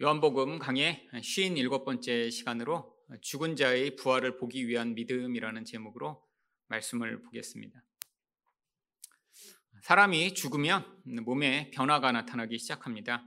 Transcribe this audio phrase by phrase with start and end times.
[0.00, 6.24] 요한복음 강의 57번째 시간으로 죽은 자의 부활을 보기 위한 믿음이라는 제목으로
[6.68, 7.82] 말씀을 보겠습니다.
[9.82, 10.84] 사람이 죽으면
[11.24, 13.24] 몸에 변화가 나타나기 시작합니다.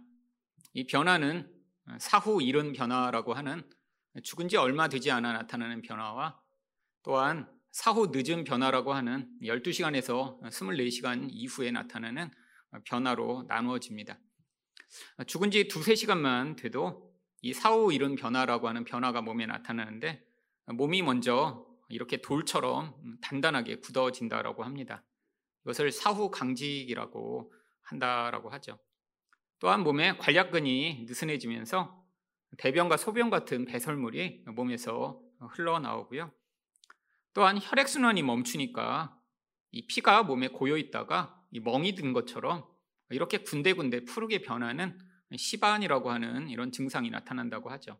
[0.71, 1.53] 이 변화는
[1.99, 3.69] 사후 이른 변화라고 하는
[4.23, 6.39] 죽은 지 얼마 되지 않아 나타나는 변화와
[7.03, 12.31] 또한 사후 늦은 변화라고 하는 12시간에서 24시간 이후에 나타나는
[12.85, 14.17] 변화로 나누어집니다.
[15.27, 17.11] 죽은 지 두세 시간만 돼도
[17.41, 20.23] 이 사후 이른 변화라고 하는 변화가 몸에 나타나는데
[20.67, 25.03] 몸이 먼저 이렇게 돌처럼 단단하게 굳어진다라고 합니다.
[25.63, 28.79] 이것을 사후 강직이라고 한다라고 하죠.
[29.59, 32.03] 또한 몸에 관략근이 느슨해지면서
[32.57, 36.31] 대변과 소변 같은 배설물이 몸에서 흘러나오고요.
[37.33, 39.17] 또한 혈액순환이 멈추니까
[39.71, 42.65] 이 피가 몸에 고여 있다가 멍이 든 것처럼
[43.11, 44.97] 이렇게 군데군데 푸르게 변하는
[45.35, 47.99] 시반이라고 하는 이런 증상이 나타난다고 하죠.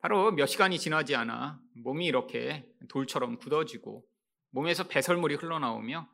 [0.00, 4.04] 바로 몇 시간이 지나지 않아 몸이 이렇게 돌처럼 굳어지고
[4.50, 6.08] 몸에서 배설물이 흘러나오며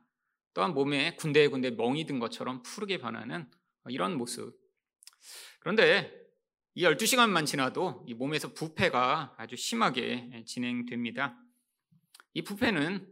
[0.54, 3.50] 또한 몸에 군데군데 멍이 든 것처럼 푸르게 변하는
[3.88, 4.56] 이런 모습.
[5.60, 6.12] 그런데
[6.74, 11.38] 이 12시간만 지나도 이 몸에서 부패가 아주 심하게 진행됩니다.
[12.32, 13.06] 이 부패는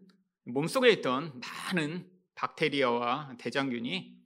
[0.45, 4.22] 몸속에 있던 많은 박테리아와 대장균이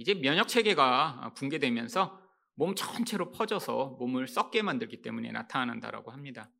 [0.00, 2.18] 이제 면역 체계가 붕괴되면서
[2.54, 6.50] 몸 전체로 퍼져서 몸을 썩게 만들기 때문에 나타난다라고 합니다.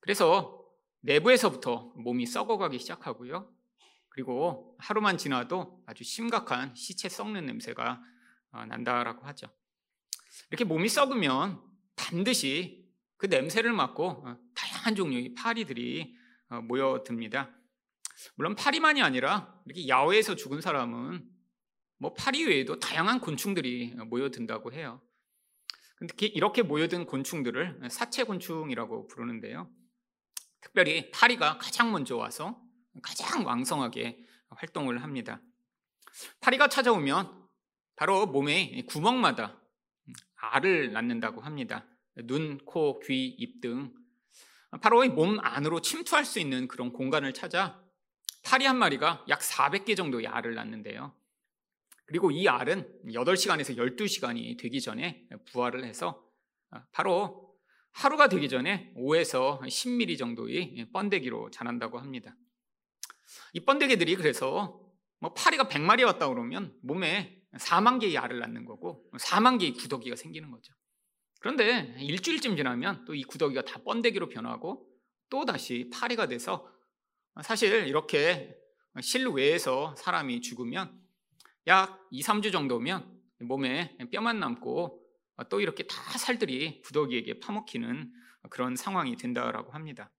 [0.00, 0.62] 그래서
[1.00, 3.50] 내부에서부터 몸이 썩어가기 시작하고요.
[4.10, 8.02] 그리고 하루만 지나도 아주 심각한 시체 썩는 냄새가
[8.52, 9.46] 어, 난다라고 하죠.
[10.50, 11.62] 이렇게 몸이 썩으면
[11.96, 12.86] 반드시
[13.16, 16.14] 그 냄새를 맡고 어, 다양한 종류의 파리들이
[16.50, 17.56] 어, 모여듭니다.
[18.34, 21.29] 물론 파리만이 아니라 이렇게 야외에서 죽은 사람은
[22.00, 25.02] 뭐 파리 외에도 다양한 곤충들이 모여든다고 해요.
[25.96, 29.70] 근데 이렇게 모여든 곤충들을 사체 곤충이라고 부르는데요.
[30.62, 32.58] 특별히 파리가 가장 먼저 와서
[33.02, 35.42] 가장 왕성하게 활동을 합니다.
[36.40, 37.46] 파리가 찾아오면
[37.96, 39.60] 바로 몸의 구멍마다
[40.36, 41.86] 알을 낳는다고 합니다.
[42.24, 43.92] 눈, 코, 귀, 입 등
[44.80, 47.82] 바로 몸 안으로 침투할 수 있는 그런 공간을 찾아
[48.42, 51.14] 파리 한 마리가 약 400개 정도의 알을 낳는데요.
[52.10, 56.20] 그리고 이 알은 8시간에서 12시간이 되기 전에 부활을 해서
[56.90, 57.54] 바로
[57.92, 62.34] 하루가 되기 전에 5에서 10mm 정도의 번데기로 자란다고 합니다.
[63.52, 64.84] 이 번데기들이 그래서
[65.20, 70.50] 뭐 파리가 100마리 왔다 그러면 몸에 4만 개의 알을 낳는 거고 4만 개의 구더기가 생기는
[70.50, 70.74] 거죠.
[71.38, 74.84] 그런데 일주일쯤 지나면 또 이 구더기가 다 번데기로 변하고
[75.28, 76.68] 또 다시 파리가 돼서
[77.44, 78.56] 사실 이렇게
[79.00, 80.98] 실외에서 사람이 죽으면
[81.66, 85.00] 약 2, 3주 정도면 몸에 뼈만 남고
[85.48, 88.12] 또 이렇게 다 살들이 구더기에게 파먹히는
[88.50, 90.10] 그런 상황이 된다라고 합니다.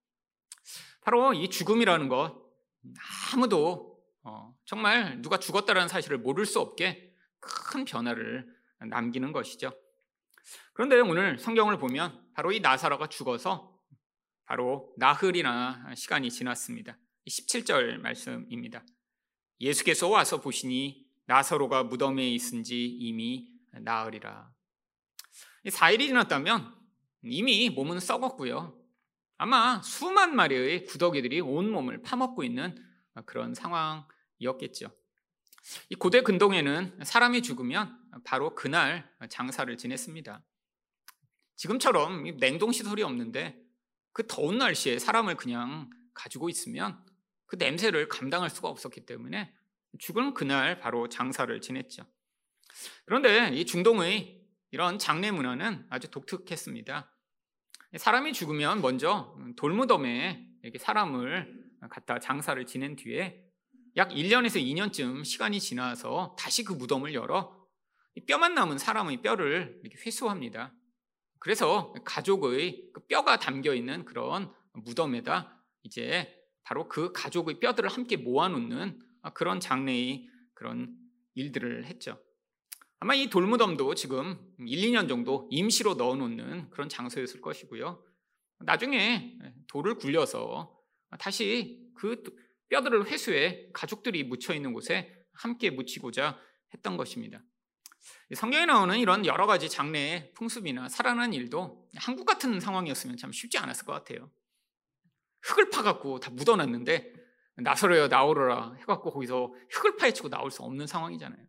[1.00, 2.40] 바로 이 죽음이라는 것
[3.32, 3.92] 아무도
[4.24, 8.46] 어, 정말 누가 죽었다라는 사실을 모를 수 없게 큰 변화를
[8.78, 9.72] 남기는 것이죠.
[10.72, 13.80] 그런데 오늘 성경을 보면 바로 이 나사로가 죽어서
[14.44, 16.98] 바로 나흘이나 시간이 지났습니다.
[17.28, 18.84] 17절 말씀입니다.
[19.60, 24.52] 예수께서 와서 보시니 나사로가 무덤에 있은 지 이미 나으리라.
[25.66, 26.74] 4일이 지났다면
[27.22, 28.78] 이미 몸은 썩었고요.
[29.38, 32.76] 아마 수만 마리의 구더기들이 온 몸을 파먹고 있는
[33.26, 34.90] 그런 상황이었겠죠.
[35.90, 40.42] 이 고대 근동에는 사람이 죽으면 바로 그날 장사를 지냈습니다.
[41.56, 43.60] 지금처럼 냉동 시설이 없는데
[44.12, 47.04] 그 더운 날씨에 사람을 그냥 가지고 있으면
[47.46, 49.54] 그 냄새를 감당할 수가 없었기 때문에
[49.98, 52.04] 죽은 그날 바로 장사를 지냈죠.
[53.04, 57.10] 그런데 이 중동의 이런 장례 문화는 아주 독특했습니다.
[57.96, 63.44] 사람이 죽으면 먼저 돌무덤에 이렇게 사람을 갖다 장사를 지낸 뒤에
[63.96, 67.62] 약 1년에서 2년쯤 시간이 지나서 다시 그 무덤을 열어
[68.26, 70.72] 뼈만 남은 사람의 뼈를 이렇게 회수합니다.
[71.38, 78.98] 그래서 가족의 그 뼈가 담겨 있는 그런 무덤에다 이제 바로 그 가족의 뼈들을 함께 모아놓는
[79.00, 80.96] 아, 그런 장래의 그런
[81.34, 82.20] 일들을 했죠.
[83.00, 88.04] 아마 이 돌무덤도 지금 1, 2년 정도 임시로 넣어놓는 그런 장소였을 것이고요.
[88.60, 90.78] 나중에 돌을 굴려서
[91.18, 92.22] 다시 그
[92.68, 96.38] 뼈들을 회수해 가족들이 묻혀 있는 곳에 함께 묻히고자
[96.74, 97.42] 했던 것입니다.
[98.34, 103.84] 성경에 나오는 이런 여러 가지 장래의 풍습이나 살아난 일도 한국 같은 상황이었으면 참 쉽지 않았을
[103.84, 104.30] 것 같아요.
[105.42, 107.21] 흙을 파갖고 다 묻어놨는데
[107.56, 111.46] 나서려요 나오러라 해갖고 거기서 흙을 파헤치고 나올 수 없는 상황이잖아요.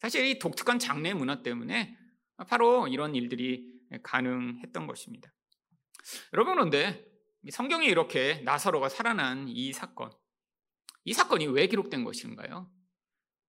[0.00, 1.96] 사실 이 독특한 장례 문화 때문에
[2.48, 3.70] 바로 이런 일들이
[4.02, 5.30] 가능했던 것입니다.
[6.32, 7.04] 여러분 그런데
[7.50, 10.10] 성경에 이렇게 나사로가 살아난 이 사건,
[11.04, 12.70] 이 사건이 왜 기록된 것인가요?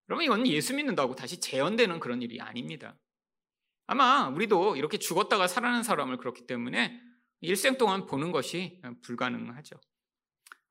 [0.09, 2.97] 여러분 이건 예수 믿는다고 다시 재현되는 그런 일이 아닙니다.
[3.87, 7.01] 아마 우리도 이렇게 죽었다가 살아난 사람을 그렇기 때문에
[7.41, 9.79] 일생 동안 보는 것이 불가능하죠.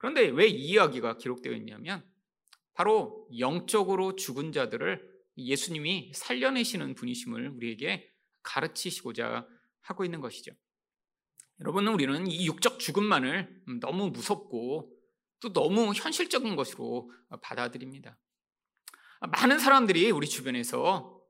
[0.00, 2.02] 그런데 왜 이 이야기가 기록되어 있냐면
[2.73, 8.11] 바로 영적으로 죽은 자들을 예수님이 살려내시는 분이심을 우리에게
[8.43, 9.47] 가르치시고자
[9.82, 10.52] 하고 있는 것이죠.
[11.61, 14.91] 여러분, 우리는 이 육적 죽음만을 너무 무섭고
[15.41, 17.12] 또 너무 현실적인 것으로
[17.43, 18.19] 받아들입니다.
[19.32, 21.20] 많은 사람들이 우리 주변에서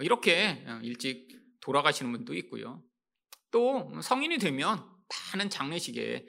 [0.00, 1.28] 이렇게 일찍
[1.60, 2.82] 돌아가시는 분도 있고요.
[3.50, 4.86] 또 성인이 되면
[5.32, 6.26] 많은 장례식에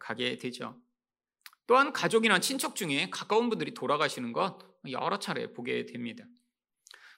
[0.00, 0.80] 가게 되죠.
[1.66, 4.58] 또한 가족이나 친척 중에 가까운 분들이 돌아가시는 것
[4.90, 6.24] 여러 차례 보게 됩니다.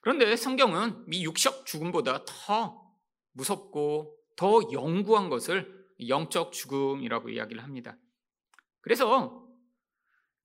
[0.00, 2.93] 그런데 성경은 이 육적 죽음보다 더
[3.32, 7.96] 무섭고 더 영구한 것을 영적 죽음이라고 이야기를 합니다.
[8.81, 9.49] 그래서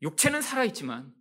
[0.01, 1.13] 육체는 살아있지만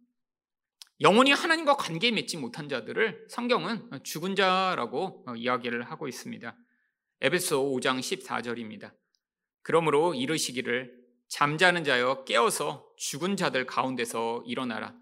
[1.00, 6.56] 영혼이 하나님과 관계 맺지 못한 자들을 성경은 죽은 자라고 이야기를 하고 있습니다.
[7.20, 8.94] 에베소 5장 14절입니다.
[9.62, 10.97] 그러므로 이르시기를
[11.28, 14.94] 잠자는 자여 깨어서 죽은 자들 가운데서 일어나라.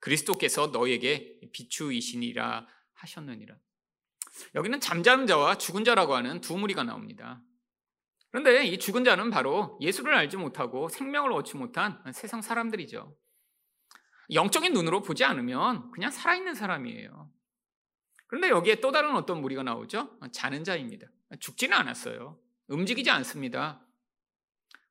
[0.00, 3.56] 그리스도께서 너에게 비추이시니라 하셨느니라.
[4.54, 7.42] 여기는 잠자는 자와 죽은 자라고 하는 두 무리가 나옵니다.
[8.30, 13.16] 그런데 이 죽은 자는 바로 예수를 알지 못하고 생명을 얻지 못한 세상 사람들이죠.
[14.32, 17.30] 영적인 눈으로 보지 않으면 그냥 살아있는 사람이에요.
[18.26, 20.18] 그런데 여기에 또 다른 어떤 무리가 나오죠?
[20.32, 21.06] 자는 자입니다.
[21.38, 22.38] 죽지는 않았어요.
[22.66, 23.86] 움직이지 않습니다.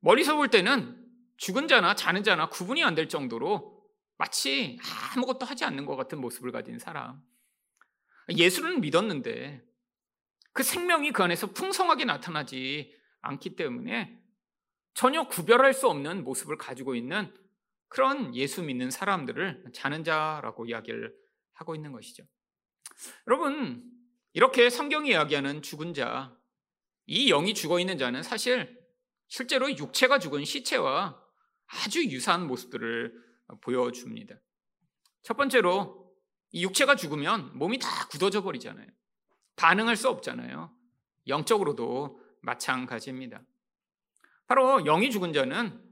[0.04, 1.02] 멀리서 볼 때는
[1.38, 3.82] 죽은 자나 자는 자나 구분이 안 될 정도로
[4.18, 4.78] 마치
[5.16, 7.22] 아무것도 하지 않는 것 같은 모습을 가진 사람.
[8.30, 9.64] 예수는 믿었는데
[10.52, 14.22] 그 생명이 그 안에서 풍성하게 나타나지 않기 때문에
[14.94, 17.34] 전혀 구별할 수 없는 모습을 가지고 있는
[17.88, 21.16] 그런 예수 믿는 사람들을 자는 자라고 이야기를
[21.54, 22.24] 하고 있는 것이죠.
[23.28, 23.84] 여러분,
[24.34, 26.38] 이렇게 성경이 이야기하는 죽은 자,
[27.06, 28.82] 이 영이 죽어 있는 자는 사실
[29.33, 31.19] 실제로 육체가 죽은 시체와
[31.65, 33.19] 아주 유사한 모습들을
[33.62, 34.35] 보여줍니다.
[35.24, 36.13] 첫 번째로
[36.51, 38.85] 이 육체가 죽으면 몸이 다 굳어져 버리잖아요.
[39.56, 40.71] 반응할 수 없잖아요.
[41.25, 43.41] 영적으로도 마찬가지입니다.
[44.45, 45.83] 바로 영이 죽은 자는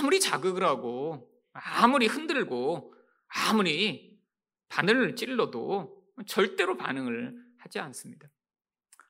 [0.00, 2.92] 아무리 자극을 하고 아무리 흔들고
[3.28, 4.18] 아무리
[4.70, 8.28] 바늘을 찔러도 절대로 반응을 하지 않습니다.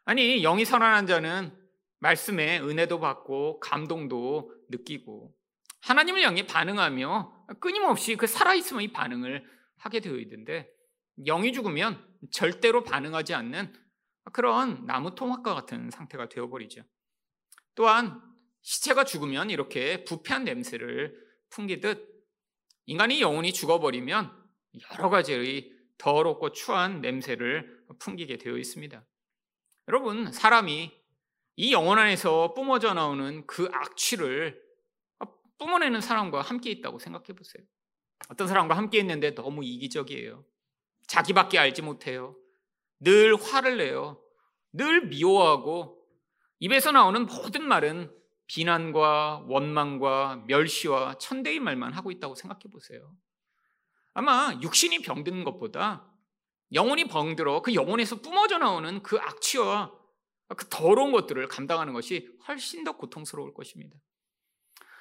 [0.04, 1.65] 아니 영이 살아난 자는
[1.98, 5.34] 말씀에 은혜도 받고 감동도 느끼고
[5.80, 9.44] 하나님을 향해 반응하며 끊임없이 그 살아있음의 반응을
[9.76, 10.68] 하게 되어 있는데
[11.18, 13.72] 영이 죽으면 절대로 반응하지 않는
[14.32, 16.82] 그런 나무 통학과 같은 상태가 되어버리죠.
[17.74, 18.20] 또한
[18.62, 21.16] 시체가 죽으면 이렇게 부패한 냄새를
[21.50, 22.16] 풍기듯
[22.86, 24.32] 인간이 영혼이 죽어버리면
[24.92, 29.04] 여러 가지의 더럽고 추한 냄새를 풍기게 되어 있습니다.
[29.88, 30.92] 여러분, 사람이
[31.56, 34.62] 이 영혼 안에서 뿜어져 나오는 그 악취를
[35.58, 37.64] 뿜어내는 사람과 함께 있다고 생각해 보세요.
[38.28, 40.44] 어떤 사람과 함께 있는데 너무 이기적이에요.
[41.06, 42.36] 자기밖에 알지 못해요.
[43.00, 44.20] 늘 화를 내요.
[44.72, 46.02] 늘 미워하고
[46.58, 48.12] 입에서 나오는 모든 말은
[48.48, 53.14] 비난과 원망과 멸시와 천대의 말만 하고 있다고 생각해 보세요.
[54.12, 56.10] 아마 육신이 병드는 것보다
[56.72, 59.92] 영혼이 병들어 그 영혼에서 뿜어져 나오는 그 악취와
[60.54, 63.96] 그 더러운 것들을 감당하는 것이 훨씬 더 고통스러울 것입니다.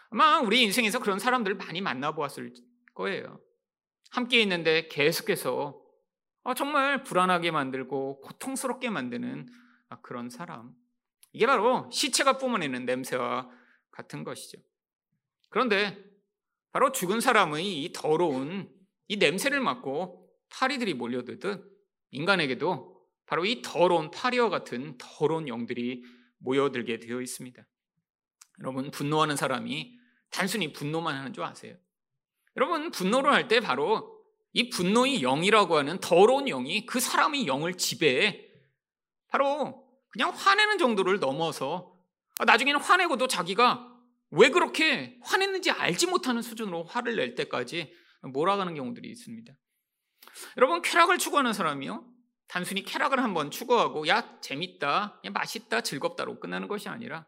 [0.10, 2.54] 아마 우리 인생에서 그런 사람들을 많이 만나보았을
[2.94, 3.40] 거예요.
[4.12, 5.82] 함께 있는데 계속해서
[6.44, 9.48] 아, 정말 불안하게 만들고 고통스럽게 만드는
[10.02, 10.74] 그런 사람.
[11.34, 13.50] 이게 바로 시체가 뿜어내는 냄새와
[13.92, 14.60] 같은 것이죠.
[15.50, 15.98] 그런데
[16.72, 18.70] 바로 죽은 사람의 이 더러운
[19.08, 21.66] 이 냄새를 맡고 파리들이 몰려들듯
[22.12, 22.95] 인간에게도
[23.26, 26.04] 바로 이 더러운 파리와 같은 더러운 영들이
[26.38, 27.66] 모여들게 되어 있습니다.
[28.60, 29.98] 여러분 분노하는 사람이
[30.30, 31.76] 단순히 분노만 하는 줄 아세요?
[32.56, 34.16] 여러분 분노를 할 때 바로
[34.54, 38.48] 이 분노의 영이라고 하는 더러운 영이 그 사람의 영을 지배해
[39.28, 41.94] 바로 그냥 화내는 정도를 넘어서
[42.46, 43.92] 나중에는 화내고도 자기가
[44.32, 49.54] 왜 그렇게 화냈는지 알지 못하는 수준으로 화를 낼 때까지 몰아가는 경우들이 있습니다.
[50.58, 52.06] 여러분 쾌락을 추구하는 사람이요
[52.48, 57.26] 단순히 쾌락을 한번 추구하고 야 재밌다, 야, 맛있다, 즐겁다로 끝나는 것이 아니라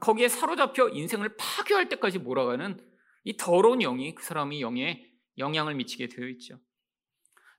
[0.00, 2.78] 거기에 사로잡혀 인생을 파괴할 때까지 몰아가는
[3.24, 5.04] 이 더러운 영이 그 사람의 영에
[5.38, 6.58] 영향을 미치게 되어 있죠.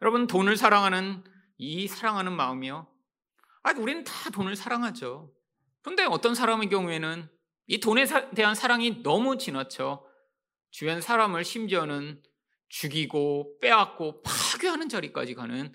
[0.01, 1.23] 여러분 돈을 사랑하는
[1.57, 2.87] 이 사랑하는 마음이요
[3.63, 5.33] 아, 우리는 다 돈을 사랑하죠.
[5.81, 7.29] 그런데 어떤 사람의 경우에는
[7.67, 8.05] 이 돈에
[8.35, 10.05] 대한 사랑이 너무 지나쳐
[10.71, 12.21] 주변 사람을 심지어는
[12.69, 15.73] 죽이고 빼앗고 파괴하는 자리까지 가는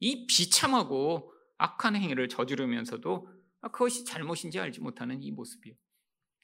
[0.00, 3.28] 이 비참하고 악한 행위를 저지르면서도
[3.72, 5.74] 그것이 잘못인지 알지 못하는 이 모습이요.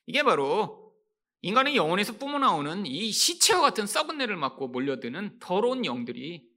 [0.06, 0.94] 이게 바로
[1.42, 6.48] 인간의 영혼에서 뿜어나오는 이 시체와 같은 썩은 내를 맞고 몰려드는 더러운 영들이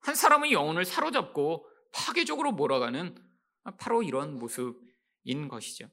[0.00, 3.16] 한 사람의 영혼을 사로잡고 파괴적으로 몰아가는
[3.78, 5.88] 바로 이런 모습인 것이죠.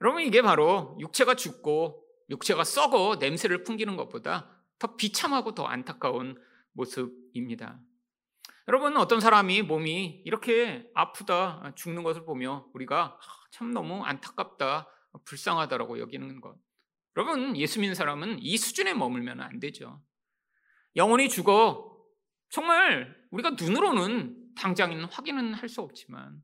[0.00, 6.40] 여러분 이게 바로 육체가 죽고 육체가 썩어 냄새를 풍기는 것보다 더 비참하고 더 안타까운
[6.72, 7.80] 모습입니다.
[8.68, 13.18] 여러분 어떤 사람이 몸이 이렇게 아프다 죽는 것을 보며 우리가
[13.50, 14.88] 참 너무 안타깝다
[15.24, 16.56] 불쌍하다라고 여기는 것.
[17.16, 20.00] 여러분 예수 믿는 사람은 이 수준에 머물면 안 되죠.
[20.96, 21.98] 영혼이 죽어
[22.50, 26.42] 정말 우리가 눈으로는 당장은 확인은 할 수 없지만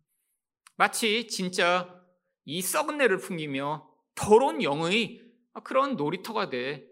[0.77, 2.03] 마치 진짜
[2.45, 5.23] 이 썩은 내를 풍기며 더러운 영의
[5.65, 6.87] 그런 놀이터가 돼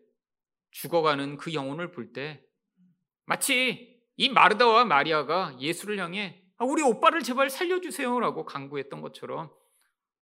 [0.71, 2.45] 죽어가는 그 영혼을 볼 때
[3.25, 9.51] 마치 이 마르다와 마리아가 예수를 향해 아, 우리 오빠를 제발 살려주세요라고 간구했던 것처럼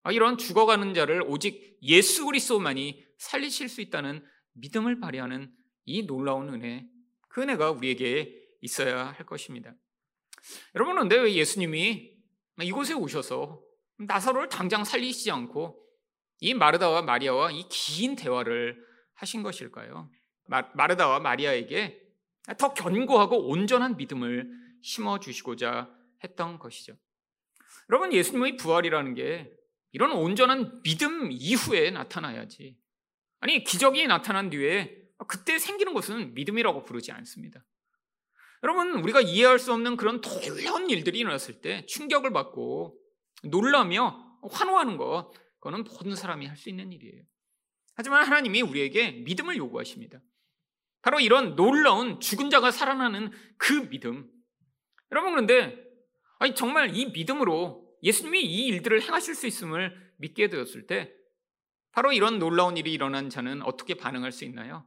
[0.02, 4.24] 아, 이런 죽어가는 자를 오직 예수 그리스도만이 살리실 수 있다는
[4.54, 5.52] 믿음을 발휘하는
[5.84, 6.86] 이 놀라운 은혜,
[7.28, 9.74] 그 은혜가 우리에게 있어야 할 것입니다.
[10.74, 12.12] 여러분, 근데 왜 예수님이
[12.62, 13.62] 이곳에 오셔서
[13.98, 15.80] 나사로를 당장 살리시지 않고
[16.40, 18.76] 이 마르다와 마리아와 이 긴 대화를
[19.14, 20.10] 하신 것일까요?
[20.74, 22.03] 마르다와 마리아에게
[22.58, 24.50] 더 견고하고 온전한 믿음을
[24.82, 25.90] 심어 주시고자
[26.22, 26.96] 했던 것이죠.
[27.90, 29.50] 여러분, 예수님의 부활이라는 게
[29.92, 32.76] 이런 온전한 믿음 이후에 나타나야지.
[33.40, 37.64] 아니, 기적이 나타난 뒤에 그때 생기는 것은 믿음이라고 부르지 않습니다.
[38.62, 42.98] 여러분, 우리가 이해할 수 없는 그런 놀라운 일들이 일어났을 때 충격을 받고
[43.44, 47.22] 놀라며 환호하는 것, 그거는 모든 사람이 할 수 있는 일이에요.
[47.94, 50.20] 하지만 하나님이 우리에게 믿음을 요구하십니다.
[51.04, 54.26] 바로 이런 놀라운 죽은 자가 살아나는 그 믿음.
[55.12, 55.76] 여러분, 그런데,
[56.38, 61.12] 아니, 정말 이 믿음으로 예수님이 이 일들을 행하실 수 있음을 믿게 되었을 때,
[61.92, 64.86] 바로 이런 놀라운 일이 일어난 자는 어떻게 반응할 수 있나요?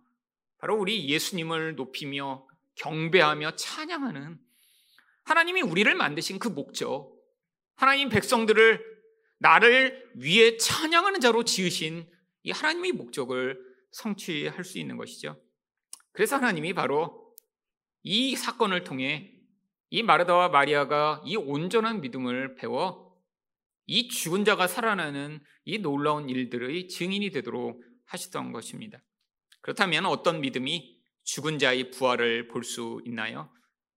[0.58, 2.48] 바로 우리 예수님을 높이며
[2.78, 4.40] 경배하며 찬양하는
[5.24, 7.16] 하나님이 우리를 만드신 그 목적,
[7.76, 8.84] 하나님 백성들을
[9.38, 12.10] 나를 위해 찬양하는 자로 지으신
[12.42, 15.40] 이 하나님의 목적을 성취할 수 있는 것이죠.
[16.18, 17.36] 그래서 하나님이 바로
[18.02, 19.36] 이 사건을 통해
[19.92, 23.16] 이 마르다와 마리아가 이 온전한 믿음을 배워
[23.86, 28.98] 이 죽은 자가 살아나는 이 놀라운 일들의 증인이 되도록 하셨던 것입니다.
[29.62, 33.54] 그렇다면 어떤 믿음이 죽은 자의 부활을 볼 수 있나요?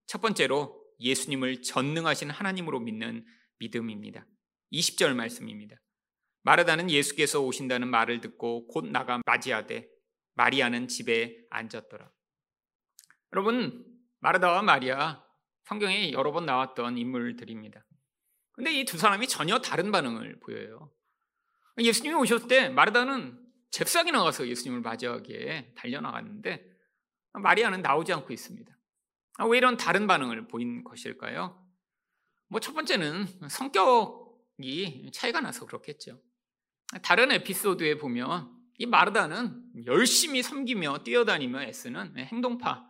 [0.06, 3.24] 첫 번째로 예수님을 전능하신 하나님으로 믿는
[3.60, 4.26] 믿음입니다.
[4.74, 5.76] 20절 말씀입니다.
[6.42, 9.88] 마르다는 예수께서 오신다는 말을 듣고 곧 나가 맞이하되
[10.40, 12.10] 마리아는 집에 앉았더라.
[13.34, 13.84] 여러분,
[14.20, 15.22] 마르다와 마리아
[15.64, 17.84] 성경에 여러 번 나왔던 인물들입니다.
[18.52, 20.90] 근데 이 두 사람이 전혀 다른 반응을 보여요.
[21.78, 23.38] 예수님이 오셨을 때 마르다는
[23.70, 26.66] 잽싸게 나가서 예수님을 맞이하기에 달려나갔는데
[27.34, 28.74] 마리아는 나오지 않고 있습니다.
[29.38, 31.62] 아, 왜 이런 다른 반응을 보인 것일까요?
[32.48, 36.18] 뭐 첫 번째는 성격이 차이가 나서 그렇겠죠.
[37.02, 42.82] 다른 에피소드에 보면 이 마르다는 열심히 섬기며 뛰어다니며 애쓰는 행동파,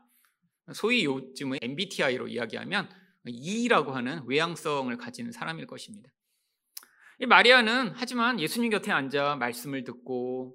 [0.72, 2.88] 소위 요즘의 MBTI로 이야기하면
[3.26, 6.08] E라고 하는 외향성을 가진 사람일 것입니다.
[7.18, 10.54] 이 마리아는 하지만 예수님 곁에 앉아 말씀을 듣고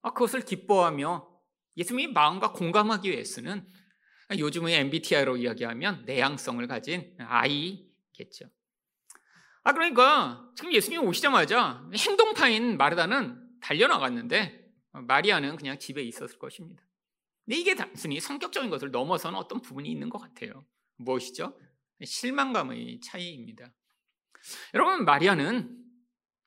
[0.00, 1.28] 아, 그것을 기뻐하며
[1.76, 3.66] 예수님이 마음과 공감하기 위해서는
[4.38, 8.46] 요즘의 MBTI로 이야기하면 내향성을 가진 아이겠죠.
[9.62, 14.59] 아, 그러니까 지금 예수님이 오시자마자 행동파인 마르다는 달려나갔는데
[14.92, 16.82] 마리아는 그냥 집에 있었을 것입니다.
[17.44, 20.64] 근데 이게 단순히 성격적인 것을 넘어서는 어떤 부분이 있는 것 같아요.
[20.96, 21.58] 무엇이죠?
[22.02, 23.72] 실망감의 차이입니다.
[24.74, 25.76] 여러분, 마리아는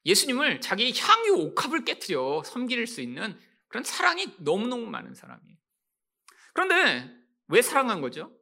[0.05, 5.57] 예수님을 자기 향유 옥합을 깨뜨려 섬길 수 있는 그런 사랑이 너무너무 많은 사람이에요.
[6.53, 7.09] 그런데
[7.47, 8.35] 왜 사랑한 거죠?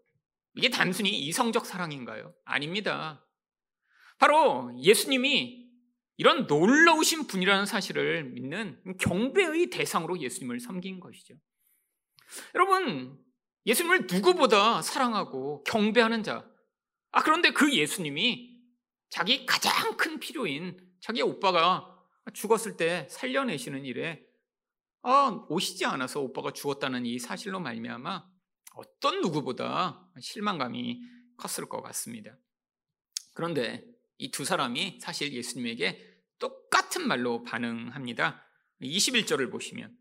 [0.56, 2.34] 이게 단순히 이성적 사랑인가요?
[2.44, 3.26] 아닙니다.
[4.18, 5.61] 바로 예수님이
[6.22, 11.34] 이런 놀라우신 분이라는 사실을 믿는 경배의 대상으로 예수님을 섬긴 것이죠.
[12.54, 13.18] 여러분,
[13.66, 16.48] 예수님을 누구보다 사랑하고 경배하는 자.
[17.10, 18.56] 아, 그런데 그 예수님이
[19.10, 21.88] 자기 가장 큰 필요인 자기 오빠가
[22.36, 24.24] 죽었을 때 살려내시는 일에
[25.02, 28.24] 아, 오시지 않아서 오빠가 죽었다는 이 사실로 말미암아
[28.76, 31.02] 어떤 누구보다 실망감이
[31.38, 32.38] 컸을 것 같습니다.
[33.34, 33.84] 그런데
[34.20, 36.11] 이 두 사람이 사실 예수님에게
[36.42, 38.46] 똑같은 말로 반응합니다.
[38.82, 39.96] 21절을 보시면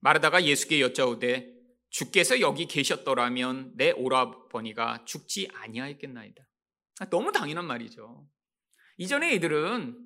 [0.00, 1.54] 마르다가 예수께 여짜오되
[1.88, 6.44] 주께서 여기 계셨더라면 내 오라버니가 죽지 아니하였겠나이다.
[7.00, 8.28] 아, 너무 당연한 말이죠.
[8.98, 9.98] 이전에 이들은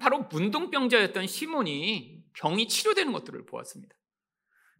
[0.00, 3.94] 바로 문둥병자였던 시몬이 병이 치료되는 것들을 보았습니다.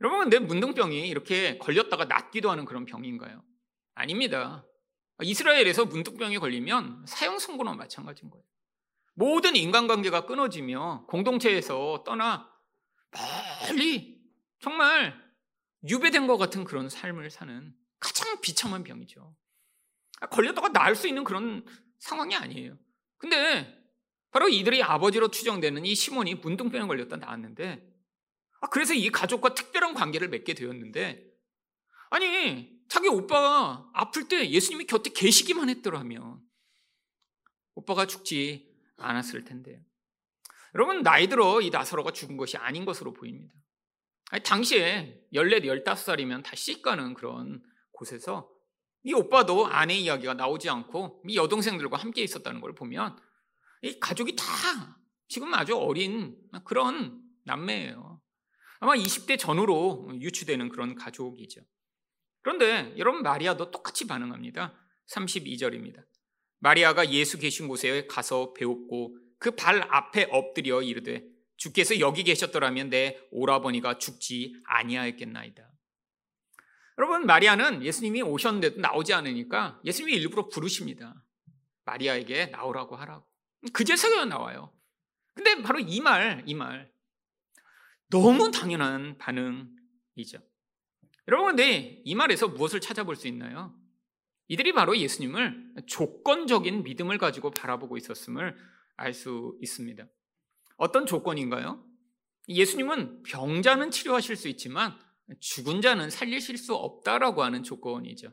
[0.01, 3.45] 여러분, 근데 문둥병이 이렇게 걸렸다가 낫기도 하는 그런 병인가요?
[3.95, 4.67] 아닙니다.
[5.23, 8.45] 이스라엘에서 문둥병이 걸리면 사형 선고나 마찬가지인 거예요.
[9.15, 12.51] 모든 인간관계가 끊어지며 공동체에서 떠나
[13.69, 14.21] 멀리
[14.61, 15.15] 정말
[15.89, 19.35] 유배된 것 같은 그런 삶을 사는 가장 비참한 병이죠.
[20.31, 21.65] 걸렸다가 나을 수 있는 그런
[21.99, 22.77] 상황이 아니에요.
[23.17, 23.83] 근데
[24.31, 27.95] 바로 이들의 아버지로 추정되는 이 시몬이 문둥병에 걸렸다 나왔는데
[28.61, 31.25] 아, 그래서 이 가족과 특별한 관계를 맺게 되었는데
[32.11, 36.41] 아니 자기 오빠가 아플 때 예수님이 곁에 계시기만 했더라면
[37.75, 39.81] 오빠가 죽지 않았을 텐데요.
[40.75, 43.55] 여러분 나이 들어 이 나사로가 죽은 것이 아닌 것으로 보입니다.
[44.31, 48.51] 아니, 당시에 14, 15살이면 다 시가는 그런 곳에서
[49.05, 53.17] 이 오빠도 아내 이야기가 나오지 않고 이 여동생들과 함께 있었다는 걸 보면
[53.83, 54.45] 이 가족이 다
[55.29, 58.21] 지금 아주 어린 그런 남매예요.
[58.81, 61.61] 아마 20대 전후로 유추되는 그런 가족이죠.
[62.43, 64.75] 그런데 여러분 마리아도 똑같이 반응합니다.
[65.11, 66.05] 32절입니다.
[66.59, 71.25] 마리아가 예수 계신 곳에 가서 배웠고 그 발 앞에 엎드려 이르되
[71.57, 75.71] 주께서 여기 계셨더라면 내 오라버니가 죽지 아니하였겠나이다.
[76.99, 81.23] 여러분 마리아는 예수님이 오셨는데도 나오지 않으니까 예수님이 일부러 부르십니다.
[81.85, 83.27] 마리아에게 나오라고 하라고.
[83.73, 84.73] 그제서야 나와요.
[85.35, 86.91] 근데 바로 이 말, 이 말.
[88.09, 90.39] 너무 당연한 반응이죠.
[91.29, 93.75] 여러분, 근데 이 말에서 무엇을 찾아볼 수 있나요?
[94.49, 98.57] 이들이 바로 예수님을 조건적인 믿음을 가지고 바라보고 있었음을
[98.97, 100.07] 알 수 있습니다.
[100.77, 101.85] 어떤 조건인가요?
[102.49, 104.99] 예수님은 병자는 치료하실 수 있지만
[105.41, 108.33] 죽은 자는 살리실 수 없다라고 하는 조건이죠.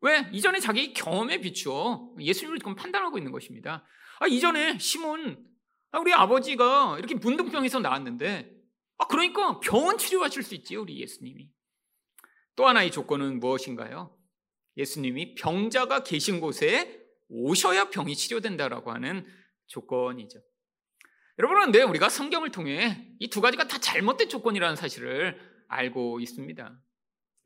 [0.00, 0.28] 왜?
[0.32, 3.84] 이전에 자기 경험에 비추어 예수님을 지금 판단하고 있는 것입니다.
[4.20, 5.44] 아, 이전에 시몬,
[5.90, 8.54] 아, 우리 아버지가 이렇게 문둥병에서 나왔는데,
[8.98, 11.50] 아, 그러니까 병원 치료하실 수 있지요, 우리 예수님이.
[12.54, 14.16] 또 하나의 조건은 무엇인가요?
[14.76, 19.26] 예수님이 병자가 계신 곳에 오셔야 병이 치료된다라고 하는
[19.66, 20.40] 조건이죠.
[21.38, 26.80] 여러분, 그런데 우리가 성경을 통해 이 두 가지가 다 잘못된 조건이라는 사실을 알고 있습니다.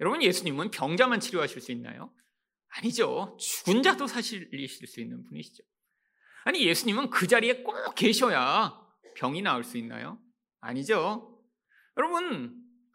[0.01, 2.13] 여러분, 예수님은 병자만 치료하실 수 있나요?
[2.69, 3.37] 아니죠.
[3.41, 5.65] 죽은 자도 사실이실 수 있는 분이시죠.
[6.45, 8.79] 아니, 예수님은 그 자리에 꼭 계셔야
[9.17, 10.19] 병이 나을 수 있나요?
[10.61, 11.43] 아니죠.
[11.97, 12.55] 여러분,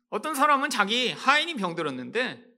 [0.10, 2.55] 어떤 사람은 자기 하인이 병들었는데,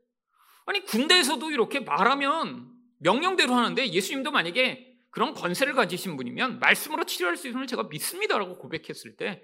[0.67, 7.47] 아니, 군대에서도 이렇게 말하면 명령대로 하는데 예수님도 만약에 그런 권세를 가지신 분이면 말씀으로 치료할 수
[7.47, 9.43] 있음을 제가 믿습니다라고 고백했을 때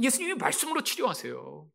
[0.00, 1.68] 예수님이 말씀으로 치료하세요.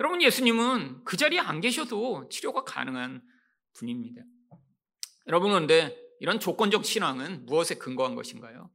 [0.00, 3.22] 여러분, 예수님은 그 자리에 안 계셔도 치료가 가능한
[3.72, 4.22] 분입니다.
[5.26, 8.70] 여러분, 그런데 이런 조건적 신앙은 무엇에 근거한 것인가요?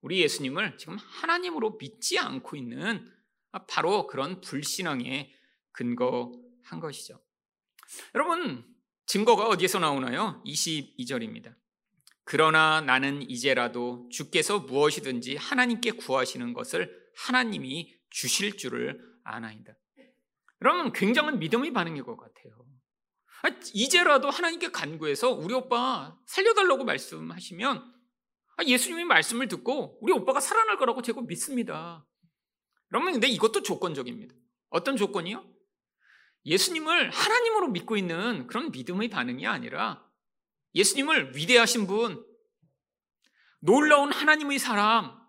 [0.00, 3.06] 우리 예수님을 지금 하나님으로 믿지 않고 있는
[3.68, 5.30] 바로 그런 불신앙에
[5.72, 7.20] 근거한 것이죠.
[8.14, 8.64] 여러분,
[9.06, 10.42] 증거가 어디에서 나오나요?
[10.46, 11.54] 22절입니다.
[12.24, 19.74] 그러나 나는 이제라도 주께서 무엇이든지 하나님께 구하시는 것을 하나님이 주실 줄을 아나이다.
[20.62, 22.64] 여러분, 굉장한 믿음의 반응일 것 같아요.
[23.42, 27.92] 아, 이제라도 하나님께 간구해서 우리 오빠 살려달라고 말씀하시면
[28.56, 32.06] 아, 예수님이 말씀을 듣고 우리 오빠가 살아날 거라고 제가 믿습니다.
[32.92, 34.34] 여러분, 근데 이것도 조건적입니다.
[34.70, 35.51] 어떤 조건이요?
[36.44, 40.04] 예수님을 하나님으로 믿고 있는 그런 믿음의 반응이 아니라
[40.74, 42.24] 예수님을 위대하신 분,
[43.60, 45.20] 놀라운 하나님의 사람,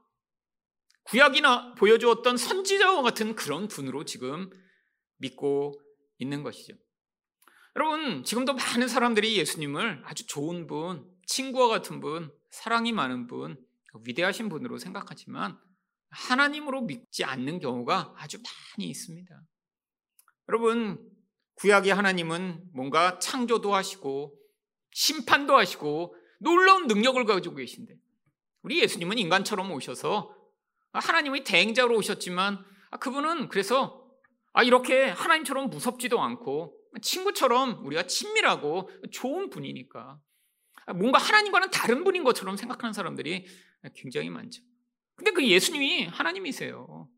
[1.03, 4.49] 구약이나 보여주었던 선지자와 같은 그런 분으로 지금
[5.17, 5.79] 믿고
[6.17, 6.73] 있는 것이죠.
[7.75, 13.57] 여러분, 지금도 많은 사람들이 예수님을 아주 좋은 분, 친구와 같은 분, 사랑이 많은 분,
[14.05, 15.59] 위대하신 분으로 생각하지만
[16.09, 19.41] 하나님으로 믿지 않는 경우가 아주 많이 있습니다.
[20.49, 21.13] 여러분,
[21.55, 24.37] 구약의 하나님은 뭔가 창조도 하시고
[24.91, 27.95] 심판도 하시고 놀라운 능력을 가지고 계신데
[28.63, 30.35] 우리 예수님은 인간처럼 오셔서
[30.91, 32.63] 하나님의 대행자로 오셨지만
[32.99, 34.03] 그분은 그래서
[34.53, 40.19] 아 이렇게 하나님처럼 무섭지도 않고 친구처럼 우리가 친밀하고 좋은 분이니까
[40.95, 43.47] 뭔가 하나님과는 다른 분인 것처럼 생각하는 사람들이
[43.95, 44.61] 굉장히 많죠.
[45.15, 47.09] 근데 그 예수님이 하나님이세요.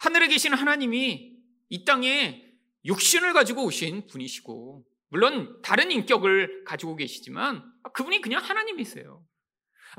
[0.00, 1.33] 하늘에 계신 하나님이
[1.68, 2.44] 이 땅에
[2.84, 9.24] 육신을 가지고 오신 분이시고, 물론 다른 인격을 가지고 계시지만 그분이 그냥 하나님이세요.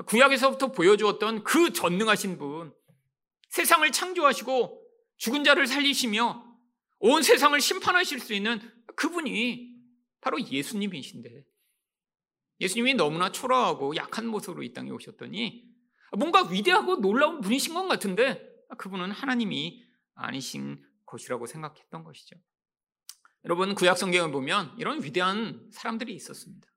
[0.06, 2.74] 구약에서부터 보여주었던 그 전능하신 분,
[3.48, 4.82] 세상을 창조하시고
[5.16, 6.44] 죽은 자를 살리시며
[6.98, 8.60] 온 세상을 심판하실 수 있는
[8.96, 9.74] 그분이
[10.20, 11.44] 바로 예수님이신데
[12.60, 15.64] 예수님이 너무나 초라하고 약한 모습으로 이 땅에 오셨더니
[16.18, 18.42] 뭔가 위대하고 놀라운 분이신 것 같은데
[18.78, 22.36] 그분은 하나님이 아니신 것이라고 생각했던 것이죠.
[23.44, 26.68] 여러분 구약 성경을 보면 이런 위대한 사람들이 있었습니다.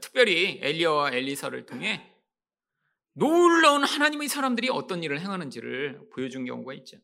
[0.00, 2.14] 특별히 엘리야와 엘리사를 통해
[3.12, 6.98] 놀라운 하나님의 사람들이 어떤 일을 행하는지를 보여준 경우가 있죠.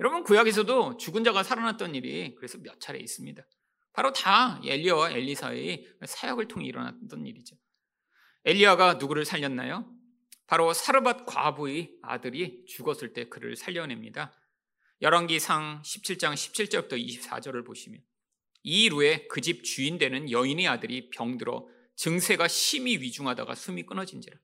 [0.00, 3.46] 여러분 구약에서도 죽은 자가 살아났던 일이 그래서 몇 차례 있습니다.
[3.92, 7.56] 바로 다 엘리야와 엘리사의 사역을 통해 일어났던 일이죠.
[8.44, 9.90] 엘리야가 누구를 살렸나요?
[10.46, 14.32] 바로 사르밧 과부의 아들이 죽었을 때 그를 살려냅니다.
[15.02, 18.00] 열왕기상 17장 17절부터 24절을 보시면
[18.62, 24.38] 이일 그집 주인 되는 여인의 아들이 병들어 증세가 심히 위중하다가 숨이 끊어진지라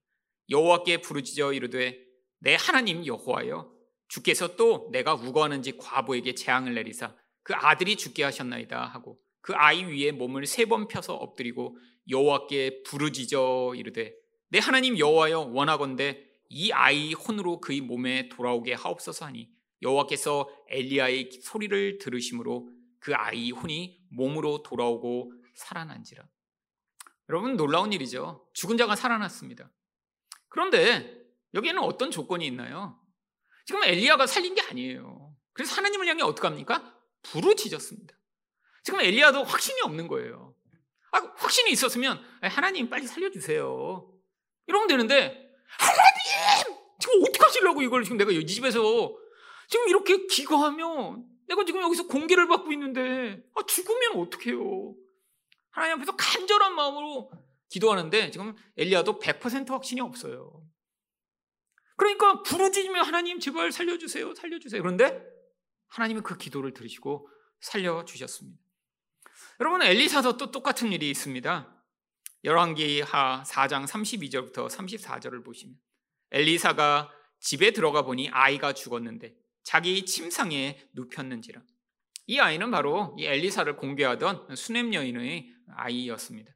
[0.50, 1.98] 여호와께 부르짖어 이르되
[2.38, 3.72] 내 하나님 여호와여
[4.08, 10.12] 주께서 또 내가 우거하는지 과부에게 재앙을 내리사 그 아들이 죽게 하셨나이다 하고 그 아이 위에
[10.12, 14.14] 몸을 세 번 펴서 엎드리고 여호와께 부르짖어 이르되
[14.50, 19.48] 내 하나님 여호와여 원하건대 이 아이 혼으로 그의 몸에 돌아오게 하옵소서 하니
[19.82, 22.68] 여호와께서 엘리야의 소리를 들으심으로
[23.00, 26.24] 그 아이 혼이 몸으로 돌아오고 살아난지라.
[27.28, 28.48] 여러분 놀라운 일이죠.
[28.54, 29.70] 죽은 자가 살아났습니다.
[30.48, 31.22] 그런데
[31.54, 32.98] 여기에는 어떤 조건이 있나요?
[33.66, 35.34] 지금 엘리야가 살린 게 아니에요.
[35.52, 36.96] 그래서 하나님을 향해 어떻게 합니까?
[37.22, 38.14] 부르짖었습니다.
[38.84, 40.54] 지금 엘리야도 확신이 없는 거예요.
[41.12, 44.10] 아, 확신이 있었으면 하나님 빨리 살려주세요.
[44.66, 49.14] 이러면 되는데 하나님 지금 어떻게 하시려고 이걸 지금 내가 이 집에서
[49.72, 54.94] 지금 이렇게 기거하면 내가 지금 여기서 공개를 받고 있는데 아, 죽으면 어떡해요?
[55.70, 57.32] 하나님 앞에서 간절한 마음으로
[57.70, 60.62] 기도하는데 지금 엘리야도 100% 확신이 없어요.
[61.96, 64.82] 그러니까 부르짖으며 하나님 제발 살려주세요, 살려주세요.
[64.82, 65.24] 그런데
[65.88, 67.30] 하나님이 그 기도를 들으시고
[67.60, 68.60] 살려주셨습니다.
[69.60, 71.82] 여러분 엘리사도 또 똑같은 일이 있습니다.
[72.44, 75.76] 열왕기하 4장 32절부터 34절을 보시면
[76.32, 81.62] 엘리사가 집에 들어가 보니 아이가 죽었는데 자기 침상에 눕혔는지라.
[82.26, 86.52] 이 아이는 바로 이 엘리사를 공개하던 수냄 여인의 아이였습니다.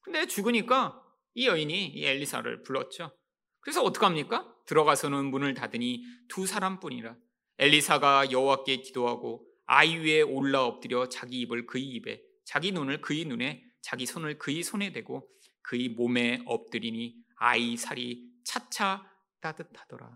[0.00, 1.02] 근데 죽으니까
[1.34, 3.16] 이 여인이 이 엘리사를 불렀죠.
[3.60, 4.52] 그래서 어떡합니까?
[4.66, 7.16] 들어가서는 문을 닫으니 두 사람뿐이라.
[7.58, 13.62] 엘리사가 여호와께 기도하고 아이 위에 올라 엎드려 자기 입을 그의 입에 자기 눈을 그의 눈에
[13.80, 15.28] 자기 손을 그의 손에 대고
[15.62, 19.08] 그의 몸에 엎드리니 아이 살이 차차
[19.40, 20.10] 따뜻하더라.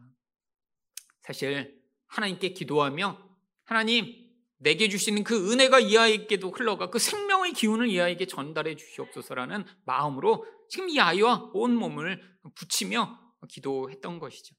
[1.22, 3.18] 사실 하나님께 기도하며
[3.64, 4.26] 하나님
[4.58, 10.46] 내게 주시는 그 은혜가 이 아이에게도 흘러가 그 생명의 기운을 이 아이에게 전달해 주시옵소서라는 마음으로
[10.68, 12.20] 지금 이 아이와 온 몸을
[12.54, 14.54] 붙이며 기도했던 것이죠.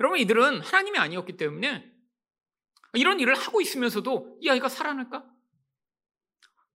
[0.00, 1.90] 여러분 이들은 하나님이 아니었기 때문에
[2.94, 5.24] 이런 일을 하고 있으면서도 이 아이가 살아날까?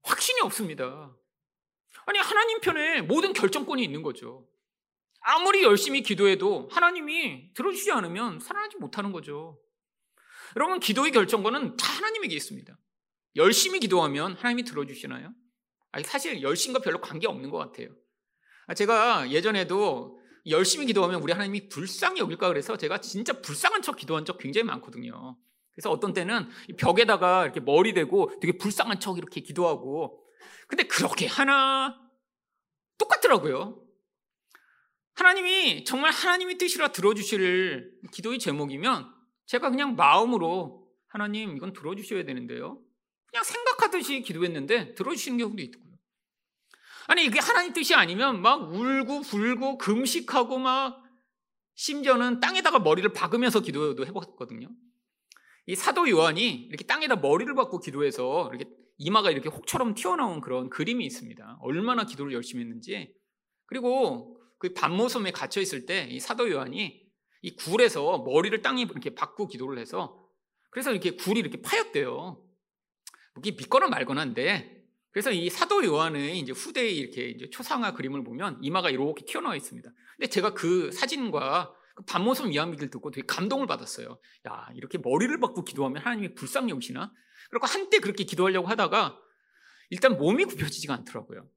[0.04, 1.16] 확신이 없습니다.
[2.06, 4.48] 아니 하나님 편에 모든 결정권이 있는 거죠.
[5.22, 9.63] 아무리 열심히 기도해도 하나님이 들어주지 않으면 살아나지 못하는 거죠.
[10.56, 12.78] 여러분, 기도의 결정권은 다 하나님에게 있습니다.
[13.36, 15.34] 열심히 기도하면 하나님이 들어주시나요?
[15.92, 17.90] 아니, 사실 열심과 별로 관계 없는 것 같아요.
[18.68, 24.26] 아, 제가 예전에도 열심히 기도하면 우리 하나님이 불쌍히 여길까 그래서 제가 진짜 불쌍한 척 기도한
[24.26, 25.38] 적 굉장히 많거든요.
[25.74, 30.24] 그래서 어떤 때는 벽에다가 이렇게 머리 대고 되게 불쌍한 척 이렇게 기도하고
[30.68, 32.00] 근데 그렇게 하나
[32.98, 33.82] 똑같더라고요.
[35.16, 39.13] 하나님이 정말 하나님의 뜻이라 들어주실 기도의 제목이면
[39.46, 42.82] 제가 그냥 마음으로 하나님 이건 들어주셔야 되는데요.
[43.28, 45.94] 그냥 생각하듯이 기도했는데 들어주시는 경우도 있고요.
[47.08, 51.04] 아니 이게 하나님 뜻이 아니면 막 울고 불고 금식하고 막
[51.76, 54.70] 심지어는 땅에다가 머리를 박으면서 기도도 해봤거든요.
[55.66, 61.06] 이 사도 요한이 이렇게 땅에다 머리를 박고 기도해서 이렇게 이마가 이렇게 혹처럼 튀어나온 그런 그림이
[61.06, 61.58] 있습니다.
[61.62, 63.14] 얼마나 기도를 열심히 했는지.
[63.66, 67.03] 그리고 그 밤모섬에 갇혀 있을 때 이 사도 요한이
[67.44, 70.28] 이 굴에서 머리를 땅에 이렇게 박고 기도를 해서
[70.72, 72.42] 그래서 이렇게 굴이 이렇게 파였대요.
[73.38, 78.90] 이게 믿거나 말거나인데 그래서 이 사도 요한의 이제 후대의 이렇게 이제 초상화 그림을 보면 이마가
[78.90, 79.92] 이렇게 튀어나와 있습니다.
[80.18, 84.20] 근데 제가 그 사진과 그 반모섬 이야기를 듣고 되게 감동을 받았어요.
[84.48, 87.14] 야, 이렇게 머리를 박고 기도하면 하나님이 불쌍히 여시나?
[87.52, 89.20] 그리고 한때 그렇게 기도하려고 하다가
[89.90, 91.48] 일단 몸이 굽혀지지가 않더라고요.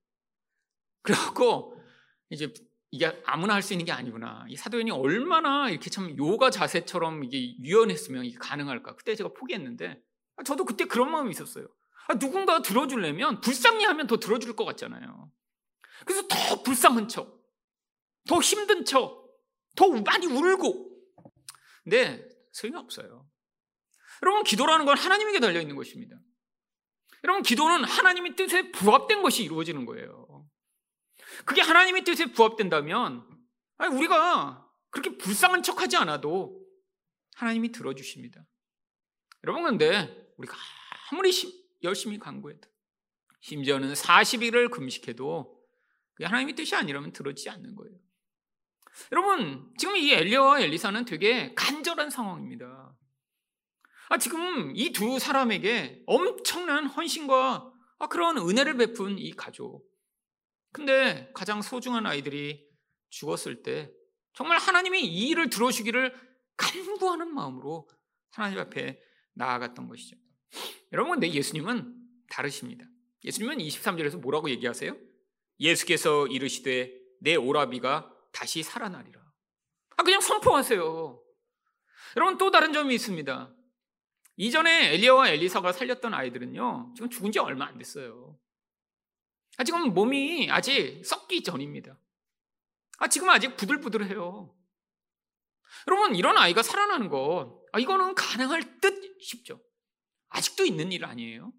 [1.03, 1.81] 그래갖고
[2.29, 2.53] 이제
[2.91, 4.47] 이게 아무나 할 수 있는 게 아니구나.
[4.49, 8.97] 이 사도연이 얼마나 이렇게 참 요가 자세처럼 이게 유연했으면 이게 가능할까.
[8.97, 10.01] 그때 제가 포기했는데
[10.37, 11.67] 아, 저도 그때 그런 마음이 있었어요.
[12.09, 15.31] 아, 누군가 들어주려면 불쌍히 하면 더 들어줄 것 같잖아요.
[16.05, 17.43] 그래서 더 불쌍한 척,
[18.29, 19.27] 더 힘든 척,
[19.75, 20.91] 더 많이 울고.
[21.83, 23.27] 근데 소용이 없어요.
[24.23, 26.17] 여러분, 기도라는 건 하나님에게 달려 있는 것입니다.
[27.25, 30.26] 여러분, 기도는 하나님의 뜻에 부합된 것이 이루어지는 거예요.
[31.45, 33.27] 그게 하나님의 뜻에 부합된다면,
[33.93, 36.61] 우리가 그렇게 불쌍한 척 하지 않아도
[37.35, 38.45] 하나님이 들어주십니다.
[39.45, 40.57] 여러분, 근데 우리가
[41.11, 41.31] 아무리
[41.83, 42.69] 열심히 간구해도,
[43.41, 45.57] 심지어는 40일을 금식해도
[46.23, 47.95] 하나님의 뜻이 아니라면 들어지지 않는 거예요.
[49.13, 52.97] 여러분, 지금 이 엘리야와 엘리사는 되게 간절한 상황입니다.
[54.09, 59.85] 아, 지금 이 두 사람에게 엄청난 헌신과 아, 그런 은혜를 베푼 이 가족.
[60.77, 62.69] 근데 가장 소중한 아이들이
[63.09, 63.91] 죽었을 때
[64.35, 66.15] 정말 하나님이 이 일을 들어주기를
[66.59, 67.89] 간구하는 마음으로
[68.31, 69.01] 하나님 앞에
[69.33, 70.19] 나아갔던 것이죠.
[70.93, 71.95] 여러분, 근데 예수님은
[72.29, 72.85] 다르십니다.
[73.25, 74.95] 예수님은 23절에서 뭐라고 얘기하세요?
[75.61, 79.19] 예수께서 이르시되 내 오라비가 다시 살아나리라.
[79.97, 81.23] 아, 그냥 선포하세요.
[82.19, 83.51] 여러분, 또 다른 점이 있습니다.
[84.37, 88.39] 이전에 엘리야와 엘리사가 살렸던 아이들은요, 지금 죽은 지 얼마 안 됐어요.
[89.57, 91.99] 아, 지금 몸이 아직 썩기 전입니다.
[92.99, 94.55] 아, 지금 아직 부들부들해요.
[95.89, 99.61] 여러분, 이런 아이가 살아나는 것, 아, 이거는 가능할 듯 싶죠.
[100.29, 101.53] 아직도 있는 일 아니에요?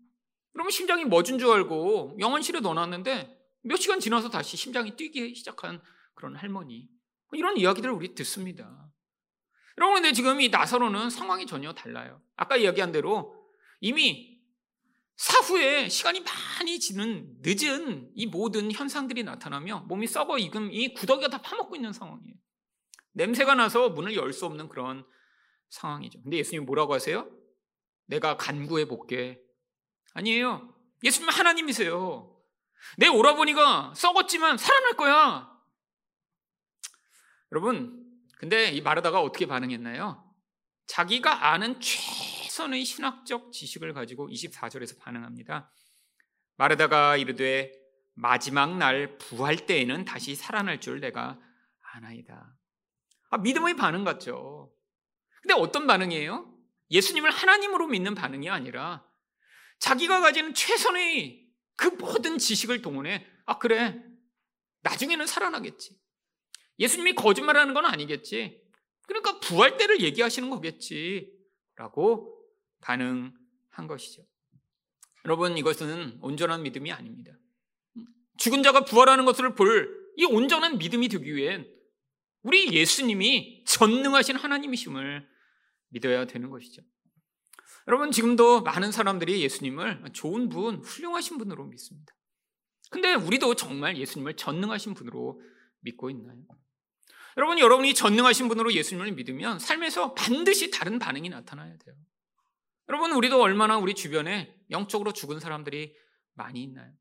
[0.53, 5.81] 그러면 심장이 멎은 줄 알고 영원실에 넣어놨는데 몇 시간 지나서 다시 심장이 뛰기 시작한
[6.15, 6.89] 그런 할머니.
[7.33, 8.89] 이런 이야기들을 우리 듣습니다.
[9.77, 12.21] 여러분, 근데 지금 이 나사로는 상황이 전혀 달라요.
[12.36, 13.36] 아까 이야기한 대로
[13.79, 14.37] 이미
[15.17, 21.41] 사후에 시간이 많이 지는 늦은 이 모든 현상들이 나타나며 몸이 썩어 익은 이 구더기가 다
[21.41, 22.36] 파먹고 있는 상황이에요.
[23.13, 25.06] 냄새가 나서 문을 열 수 없는 그런
[25.69, 26.21] 상황이죠.
[26.21, 27.30] 근데 예수님 뭐라고 하세요?
[28.06, 29.41] 내가 간구해 볼게.
[30.13, 30.73] 아니에요.
[31.03, 32.34] 예수님 하나님이세요.
[32.97, 35.51] 내 오라버니가 썩었지만 살아날 거야.
[37.51, 38.06] 여러분,
[38.38, 40.23] 근데 이 마르다가 어떻게 반응했나요?
[40.86, 41.97] 자기가 아는 최
[42.57, 45.71] 선의 신학적 지식을 가지고 24절에서 반응합니다.
[46.55, 47.71] 마르다가 이르되
[48.15, 51.39] 마지막 날 부활 때에는 다시 살아날 줄 내가
[51.93, 52.57] 아나이다.
[53.29, 54.73] 아, 믿음의 반응 같죠.
[55.43, 56.51] 근데 어떤 반응이에요?
[56.89, 59.05] 예수님을 하나님으로 믿는 반응이 아니라
[59.77, 64.03] 자기가 가지는 최선의 그 모든 지식을 동원해 아 그래
[64.81, 65.95] 나중에는 살아나겠지.
[66.79, 68.63] 예수님이 거짓말하는 건 아니겠지.
[69.03, 71.31] 그러니까 부활 때를 얘기하시는 거겠지.
[71.75, 72.37] 라고
[72.81, 74.23] 반응한 것이죠.
[75.25, 77.33] 여러분, 이것은 온전한 믿음이 아닙니다.
[78.37, 81.71] 죽은 자가 부활하는 것을 볼 이 온전한 믿음이 되기 위hen
[82.41, 85.27] 우리 예수님이 전능하신 하나님이심을
[85.89, 86.81] 믿어야 되는 것이죠.
[87.87, 92.13] 여러분, 지금도 많은 사람들이 예수님을 좋은 분, 훌륭하신 분으로 믿습니다.
[92.89, 95.39] 근데 우리도 정말 예수님을 전능하신 분으로
[95.81, 96.37] 믿고 있나요?
[97.37, 101.95] 여러분, 여러분이 전능하신 분으로 예수님을 믿으면 삶에서 반드시 다른 반응이 나타나야 돼요.
[102.89, 105.95] 여러분, 우리도 얼마나 우리 주변에 영적으로 죽은 사람들이
[106.34, 106.91] 많이 있나요?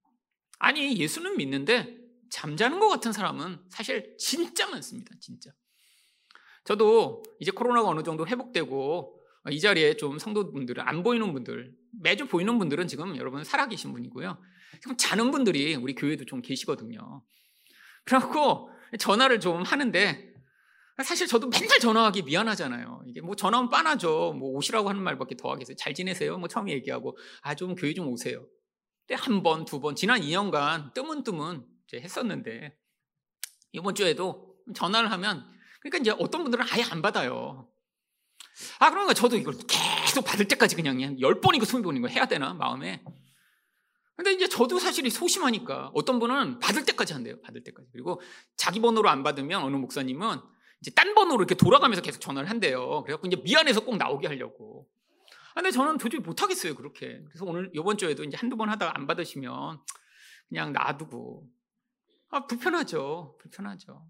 [0.59, 1.99] 아니, 예수는 믿는데
[2.31, 5.15] 잠자는 것 같은 사람은 사실 진짜 많습니다.
[5.21, 5.51] 진짜.
[6.65, 11.73] 저도 이제 코로나가 어느 정도 회복되고 이 자리에 좀 성도분들은 안 보이는 분들,
[12.03, 14.43] 매주 보이는 분들은 지금 여러분 살아계신 분이고요.
[14.81, 17.23] 지금 자는 분들이 우리 교회도 좀 계시거든요.
[18.05, 20.35] 그래갖고 전화를 좀 하는데
[21.05, 23.03] 사실 저도 맨날 전화하기 미안하잖아요.
[23.07, 24.33] 이게 뭐 전화하면 빤하죠.
[24.33, 25.77] 뭐 오시라고 하는 말밖에 더 하겠어요.
[25.77, 26.39] 잘 지내세요?
[26.39, 28.47] 뭐 처음에 얘기하고 아 좀 교회 좀 오세요.
[29.07, 32.77] 근데 한 번, 두 번, 지난 2년간 뜨문뜨문 했었는데
[33.73, 35.47] 이번 주에도 전화를 하면
[35.81, 37.69] 그러니까 이제 어떤 분들은 아예 안 받아요.
[38.79, 43.05] 아 그러니까 저도 이걸 계속 받을 때까지 그냥 열 번이고 스무 번이고 해야 되나 마음에
[44.17, 47.39] 근데 이제 저도 사실 소심하니까 어떤 분은 받을 때까지 한대요.
[47.43, 47.91] 받을 때까지.
[47.93, 48.21] 그리고
[48.57, 50.41] 자기 번호로 안 받으면 어느 목사님은
[50.87, 53.03] 이제 딴 번호로 이렇게 돌아가면서 계속 전화를 한대요.
[53.03, 54.89] 그래갖고 이제 미안해서 꼭 나오게 하려고.
[55.51, 56.77] 아, 근데 저는 도저히 못하겠어요.
[56.77, 57.25] 그렇게.
[57.27, 59.81] 그래서 오늘 이번 주에도 이제 한두 번 하다가 안 받으시면
[60.49, 61.51] 그냥 놔두고.
[62.29, 63.37] 아, 불편하죠.
[63.41, 64.07] 불편하죠.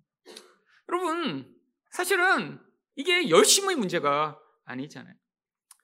[0.90, 1.50] 여러분,
[1.90, 2.60] 사실은
[2.94, 5.14] 이게 열심의 문제가 아니잖아요.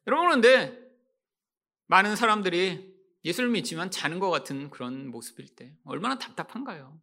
[0.09, 0.79] 여러분, 그런데
[1.87, 2.93] 많은 사람들이
[3.25, 7.01] 예수를 믿지만 자는 것 같은 그런 모습일 때 얼마나 답답한가요?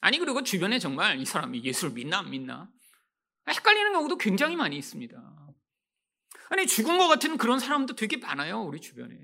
[0.00, 2.70] 아니 그리고 주변에 정말 이 사람이 예수를 믿나 안 믿나
[3.54, 5.38] 헷갈리는 경우도 굉장히 많이 있습니다.
[6.50, 9.16] 아니 죽은 것 같은 그런 사람도 되게 많아요 우리 주변에.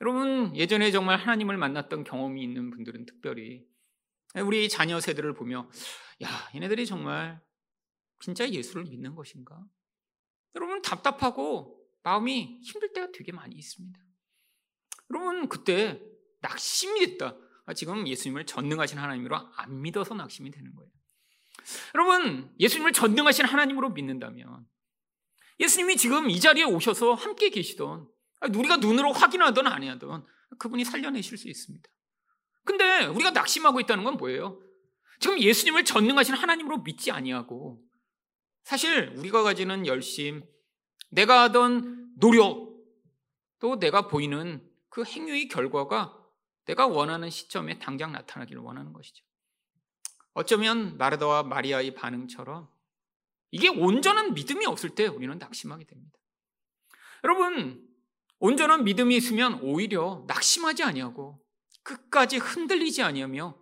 [0.00, 3.66] 여러분 예전에 정말 하나님을 만났던 경험이 있는 분들은 특별히
[4.44, 5.70] 우리 자녀 세대를 보며
[6.22, 7.40] 야 얘네들이 정말
[8.20, 9.64] 진짜 예수를 믿는 것인가?
[10.56, 14.00] 여러분 답답하고 마음이 힘들 때가 되게 많이 있습니다.
[15.10, 16.02] 여러분 그때
[16.40, 17.36] 낙심이 됐다.
[17.66, 20.90] 아, 지금 예수님을 전능하신 하나님으로 안 믿어서 낙심이 되는 거예요.
[21.94, 24.66] 여러분, 예수님을 전능하신 하나님으로 믿는다면
[25.60, 28.08] 예수님이 지금 이 자리에 오셔서 함께 계시던
[28.54, 30.26] 우리가 눈으로 확인하던 안 하던
[30.58, 31.88] 그분이 살려내실 수 있습니다.
[32.64, 34.60] 근데 우리가 낙심하고 있다는 건 뭐예요?
[35.20, 37.82] 지금 예수님을 전능하신 하나님으로 믿지 아니하고
[38.64, 40.42] 사실 우리가 가지는 열심,
[41.10, 42.74] 내가 하던 노력,
[43.60, 46.16] 또 내가 보이는 그 행위의 결과가
[46.66, 49.24] 내가 원하는 시점에 당장 나타나기를 원하는 것이죠.
[50.34, 52.68] 어쩌면 마르다와 마리아의 반응처럼
[53.50, 56.18] 이게 온전한 믿음이 없을 때 우리는 낙심하게 됩니다.
[57.22, 57.88] 여러분,
[58.40, 61.40] 온전한 믿음이 있으면 오히려 낙심하지 아니하고
[61.82, 63.56] 끝까지 흔들리지 아니하며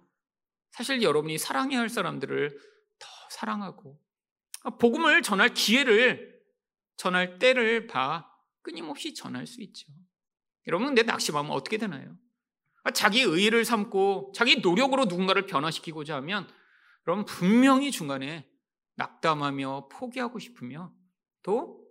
[0.70, 2.58] 사실 여러분이 사랑해야 할 사람들을
[2.98, 4.00] 더 사랑하고
[4.80, 6.40] 복음을 전할 기회를
[6.96, 8.28] 전할 때를 봐
[8.62, 9.86] 끊임없이 전할 수 있죠.
[10.66, 12.16] 여러분 내 낙심하면 어떻게 되나요?
[12.94, 16.48] 자기 의를 삼고 자기 노력으로 누군가를 변화시키고자 하면
[17.06, 18.48] 여러분 분명히 중간에
[18.96, 20.94] 낙담하며 포기하고 싶으며
[21.42, 21.82] 또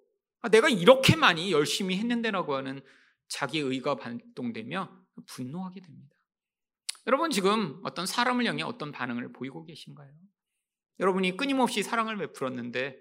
[0.52, 2.82] 내가 이렇게 많이 열심히 했는데라고 하는
[3.28, 6.16] 자기 의가 발동되며 분노하게 됩니다.
[7.08, 10.12] 여러분 지금 어떤 사람을 향해 어떤 반응을 보이고 계신가요?
[11.00, 12.98] 여러분이 끊임없이 사랑을 베풀었는데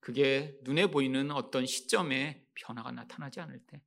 [0.00, 3.82] 그게 눈에 보이는 어떤 시점에 변화가 나타나지 않을 때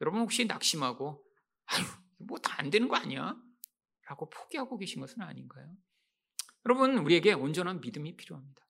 [0.00, 1.24] 여러분 혹시 낙심하고
[1.66, 1.84] 아유
[2.18, 3.36] 뭐 다 안 되는 거 아니야?
[4.08, 5.72] 라고 포기하고 계신 것은 아닌가요?
[6.66, 8.62] 여러분 우리에게 온전한 믿음이 필요합니다.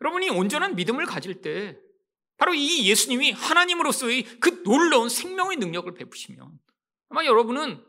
[0.00, 1.78] 여러분이 온전한 믿음을 가질 때
[2.36, 6.58] 바로 이 예수님이 하나님으로서의 그 놀라운 생명의 능력을 베푸시면
[7.08, 7.84] 아마 여러분은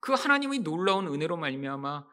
[0.00, 2.06] 그 하나님의 놀라운 은혜로 말미암아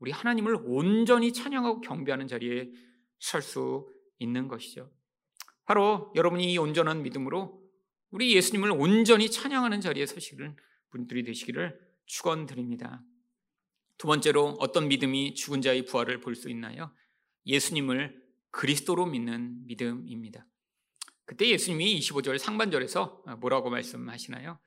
[0.00, 2.70] 우리 하나님을 온전히 찬양하고 경배하는 자리에
[3.18, 3.88] 설 수
[4.18, 4.90] 있는 것이죠.
[5.64, 7.60] 바로 여러분이 이 온전한 믿음으로
[8.10, 10.56] 우리 예수님을 온전히 찬양하는 자리에 서시는
[10.90, 13.02] 분들이 되시기를 축원드립니다.
[14.04, 16.94] 두 번째로 어떤 믿음이 죽은 자의 부활을 볼 수 있나요?
[17.46, 18.14] 예수님을
[18.50, 20.46] 그리스도로 믿는 믿음입니다.
[21.24, 24.60] 그때 예수님이 25절 상반절에서 뭐라고 말씀하시나요?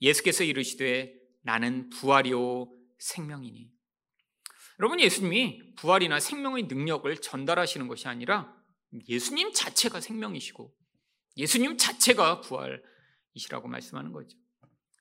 [0.00, 3.70] 예수께서 이르시되 나는 부활이요 생명이니.
[4.80, 8.56] 여러분 예수님이 부활이나 생명의 능력을 전달하시는 것이 아니라
[9.06, 10.74] 예수님 자체가 생명이시고
[11.36, 14.38] 예수님 자체가 부활이시라고 말씀하는 거죠.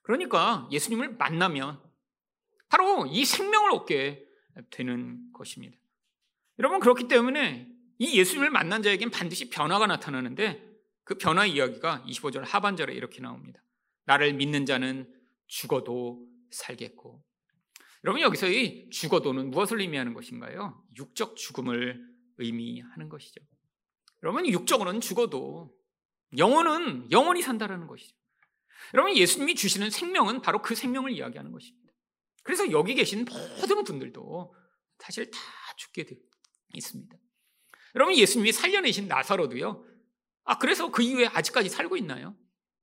[0.03, 1.86] 그러니까 예수님을 만나면
[2.69, 4.25] 바로 이 생명을 얻게
[4.71, 5.77] 되는 것입니다.
[6.59, 7.67] 여러분 그렇기 때문에
[7.99, 10.63] 이 예수님을 만난 자에겐 반드시 변화가 나타나는데
[11.03, 13.61] 그 변화 이야기가 25절 하반절에 이렇게 나옵니다.
[14.05, 15.11] 나를 믿는 자는
[15.47, 17.23] 죽어도 살겠고.
[18.03, 20.83] 여러분 여기서 이 죽어도는 무엇을 의미하는 것인가요?
[20.97, 22.01] 육적 죽음을
[22.37, 23.41] 의미하는 것이죠.
[24.23, 25.75] 여러분 육적으로는 죽어도
[26.37, 28.15] 영혼은 영원히 산다라는 것이죠.
[28.93, 31.86] 여러분 예수님이 주시는 생명은 바로 그 생명을 이야기하는 것입니다.
[32.47, 33.25] 그래서 여기 계신
[33.59, 34.55] 모든 분들도
[34.99, 35.37] 사실 다
[35.75, 36.17] 죽게 되어
[36.73, 37.17] 있습니다.
[37.95, 39.83] 여러분 예수님이 살려내신 나사로도요.
[40.45, 42.37] 아 그래서 그 이후에 아직까지 살고 있나요?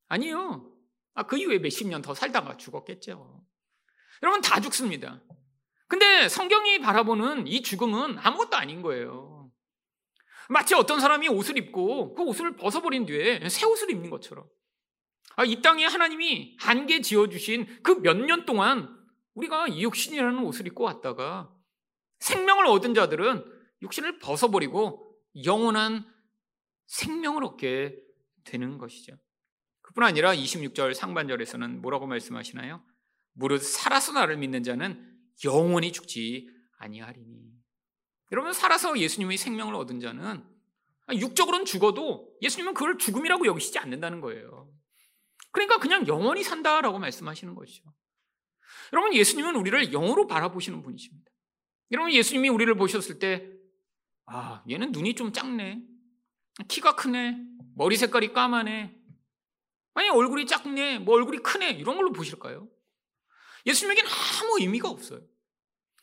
[0.09, 0.71] 아니요.
[1.15, 3.43] 아, 그 이후에 몇십 년 더 살다가 죽었겠죠.
[4.23, 5.23] 여러분 다 죽습니다.
[5.89, 9.51] 근데 성경이 바라보는 이 죽음은 아무것도 아닌 거예요.
[10.51, 14.47] 마치 어떤 사람이 옷을 입고 그 옷을 벗어버린 뒤에 새 옷을 입는 것처럼.
[15.37, 18.95] 아, 이 땅에 하나님이 한계 지어주신 그 몇 년 동안
[19.35, 21.55] 우리가 이 육신이라는 옷을 입고 왔다가
[22.21, 23.45] 생명을 얻은 자들은
[23.83, 26.07] 육신을 벗어버리고 영원한
[26.87, 27.97] 생명을 얻게
[28.45, 29.17] 되는 것이죠.
[29.83, 32.83] 그뿐 아니라 26절 상반절에서는 뭐라고 말씀하시나요?
[33.33, 35.13] 무릇 살아서 나를 믿는 자는
[35.45, 37.53] 영원히 죽지 아니하리니.
[38.33, 40.45] 여러분 살아서 예수님의 생명을 얻은 자는
[41.13, 44.73] 육적으로는 죽어도 예수님은 그걸 죽음이라고 여기시지 않는다는 거예요.
[45.51, 47.93] 그러니까 그냥 영원히 산다라고 말씀하시는 것이죠.
[48.93, 51.31] 여러분 예수님은 우리를 영으로 바라보시는 분이십니다.
[51.91, 53.49] 여러분 예수님이 우리를 보셨을 때
[54.27, 55.83] 아, 얘는 눈이 좀 작네.
[56.69, 57.39] 키가 크네.
[57.77, 58.97] 머리 색깔이 까마네.
[59.95, 62.69] 아니 얼굴이 작네, 뭐 얼굴이 크네 이런 걸로 보실까요?
[63.67, 65.21] 예수님에게는 아무 의미가 없어요.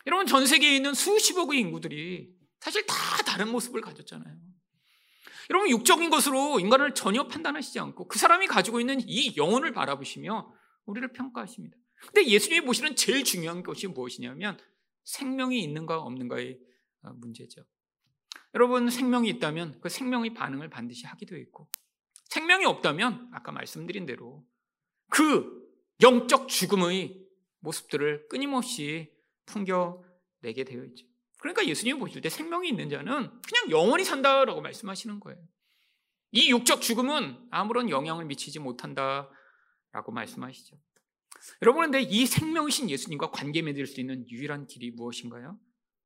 [0.06, 2.94] 여러분 전 세계에 있는 수십억의 인구들이 사실 다
[3.24, 4.36] 다른 모습을 가졌잖아요.
[5.50, 10.52] 여러분 육적인 것으로 인간을 전혀 판단하시지 않고 그 사람이 가지고 있는 이 영혼을 바라보시며
[10.86, 11.76] 우리를 평가하십니다.
[12.06, 14.58] 근데 예수님이 보시는 제일 중요한 것이 무엇이냐면
[15.04, 16.58] 생명이 있는가 없는가의
[17.02, 17.64] 어, 문제죠.
[18.54, 21.68] 여러분 생명이 있다면 그 생명의 반응을 반드시 되어 있고
[22.26, 24.44] 생명이 없다면 아까 말씀드린 대로
[25.08, 25.62] 그
[26.00, 27.22] 영적 죽음의
[27.60, 29.12] 모습들을 끊임없이
[29.46, 31.06] 풍겨내게 되어 있죠.
[31.38, 35.40] 그러니까 예수님이 보실 때 생명이 있는 자는 그냥 영원히 산다라고 말씀하시는 거예요.
[36.30, 40.76] 이 육적 죽음은 아무런 영향을 미치지 못한다라고 말씀하시죠.
[41.62, 45.58] 여러분, 근데 이 생명이신 예수님과 관계 맺을 수 있는 유일한 길이 무엇인가요?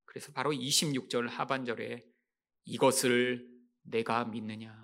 [0.05, 2.05] 그래서 바로 26절 하반절에
[2.65, 3.47] 이것을
[3.83, 4.75] 내가 믿느냐.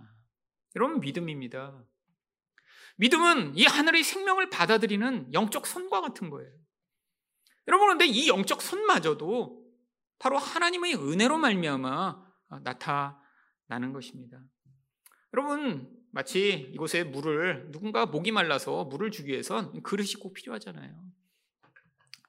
[0.76, 1.84] 여러분 믿음입니다.
[2.96, 6.50] 믿음은 이 하늘의 생명을 받아들이는 영적 손과 같은 거예요.
[7.68, 9.62] 여러분 그런데 이 영적 손마저도
[10.18, 12.32] 바로 하나님의 은혜로 말미암아
[12.62, 14.40] 나타나는 것입니다.
[15.34, 20.94] 여러분 마치 이곳에 물을 누군가 목이 말라서 물을 주기 위해선 그릇이 꼭 필요하잖아요.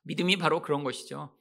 [0.03, 1.37] 믿음이 바로 그런 것이죠.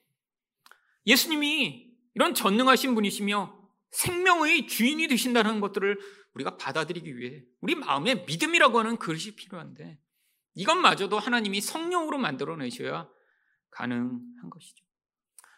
[1.06, 3.62] 예수님이 이런 전능하신 분이시며
[3.92, 5.98] 생명의 주인이 되신다는 것들을
[6.34, 9.98] 우리가 받아들이기 위해 우리 마음에 믿음이라고 하는 그릇이 필요한데
[10.54, 13.08] 이것마저도 하나님이 성령으로 만들어 내셔야
[13.70, 14.84] 가능한 것이죠.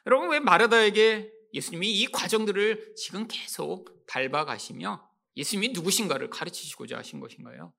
[0.07, 7.73] 여러분 왜 마르다에게 예수님이 이 과정들을 지금 계속 밟아가시며 예수님이 누구신가를 가르치시고자 하신 것인가요?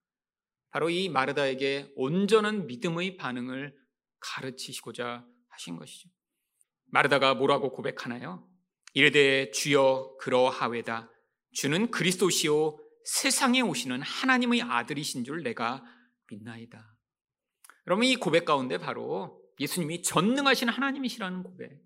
[0.71, 3.75] 바로 이 마르다에게 온전한 믿음의 반응을
[4.19, 6.09] 가르치시고자 하신 것이죠.
[6.85, 8.47] 마르다가 뭐라고 고백하나요?
[8.93, 11.11] 이르되 주여 그러하외다.
[11.53, 15.83] 주는 그리스도시요 세상에 오시는 하나님의 아들이신 줄 내가
[16.29, 16.95] 믿나이다.
[17.87, 21.81] 여러분 이 고백 가운데 바로 예수님이 전능하신 하나님이시라는 고백,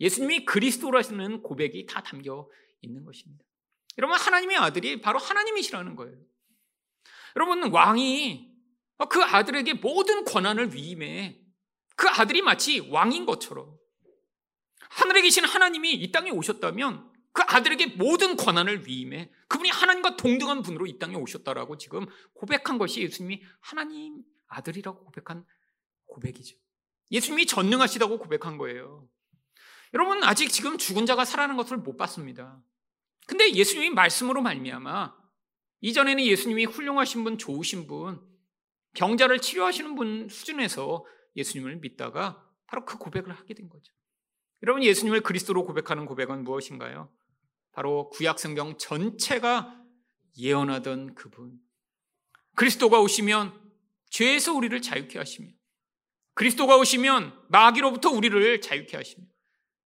[0.00, 2.48] 예수님이 그리스도라시는 고백이 다 담겨
[2.80, 3.44] 있는 것입니다.
[3.98, 6.16] 여러분 하나님의 아들이 바로 하나님이시라는 거예요.
[7.36, 8.54] 여러분 왕이
[9.08, 11.38] 그 아들에게 모든 권한을 위임해
[11.96, 13.76] 그 아들이 마치 왕인 것처럼
[14.90, 20.86] 하늘에 계신 하나님이 이 땅에 오셨다면 그 아들에게 모든 권한을 위임해 그분이 하나님과 동등한 분으로
[20.86, 25.44] 이 땅에 오셨다라고 지금 고백한 것이 예수님이 하나님 아들이라고 고백한
[26.06, 26.56] 고백이죠.
[27.10, 29.06] 예수님이 전능하시다고 고백한 거예요.
[29.92, 32.60] 여러분 아직 지금 죽은 자가 살아난 것을 못 봤습니다.
[33.26, 35.14] 근데 예수님이 말씀으로 말미암아
[35.80, 38.20] 이전에는 예수님이 훌륭하신 분, 좋으신 분,
[38.94, 41.04] 병자를 치료하시는 분 수준에서
[41.36, 43.92] 예수님을 믿다가 바로 그 고백을 하게 된 거죠.
[44.62, 47.12] 여러분 예수님을 그리스도로 고백하는 고백은 무엇인가요?
[47.72, 49.78] 바로 구약 성경 전체가
[50.38, 51.58] 예언하던 그분.
[52.54, 53.52] 그리스도가 오시면
[54.08, 55.50] 죄에서 우리를 자유케 하시며
[56.34, 59.26] 그리스도가 오시면 마귀로부터 우리를 자유케 하시며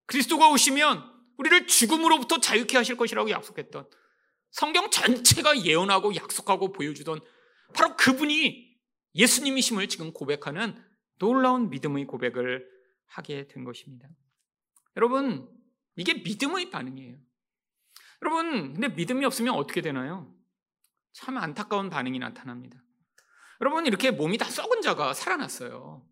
[0.06, 3.88] 그리스도가 오시면 우리를 죽음으로부터 자유케 하실 것이라고 약속했던
[4.50, 7.20] 성경 전체가 예언하고 약속하고 보여주던
[7.74, 8.76] 바로 그분이
[9.14, 10.82] 예수님이심을 지금 고백하는
[11.18, 12.68] 놀라운 믿음의 고백을
[13.06, 14.08] 하게 된 것입니다.
[14.96, 15.48] 여러분,
[15.96, 17.16] 이게 믿음의 반응이에요.
[18.22, 20.34] 여러분, 근데 믿음이 없으면 어떻게 되나요?
[21.12, 22.82] 참 안타까운 반응이 나타납니다.
[23.60, 26.06] 여러분, 이렇게 몸이 다 썩은 자가 살아났어요.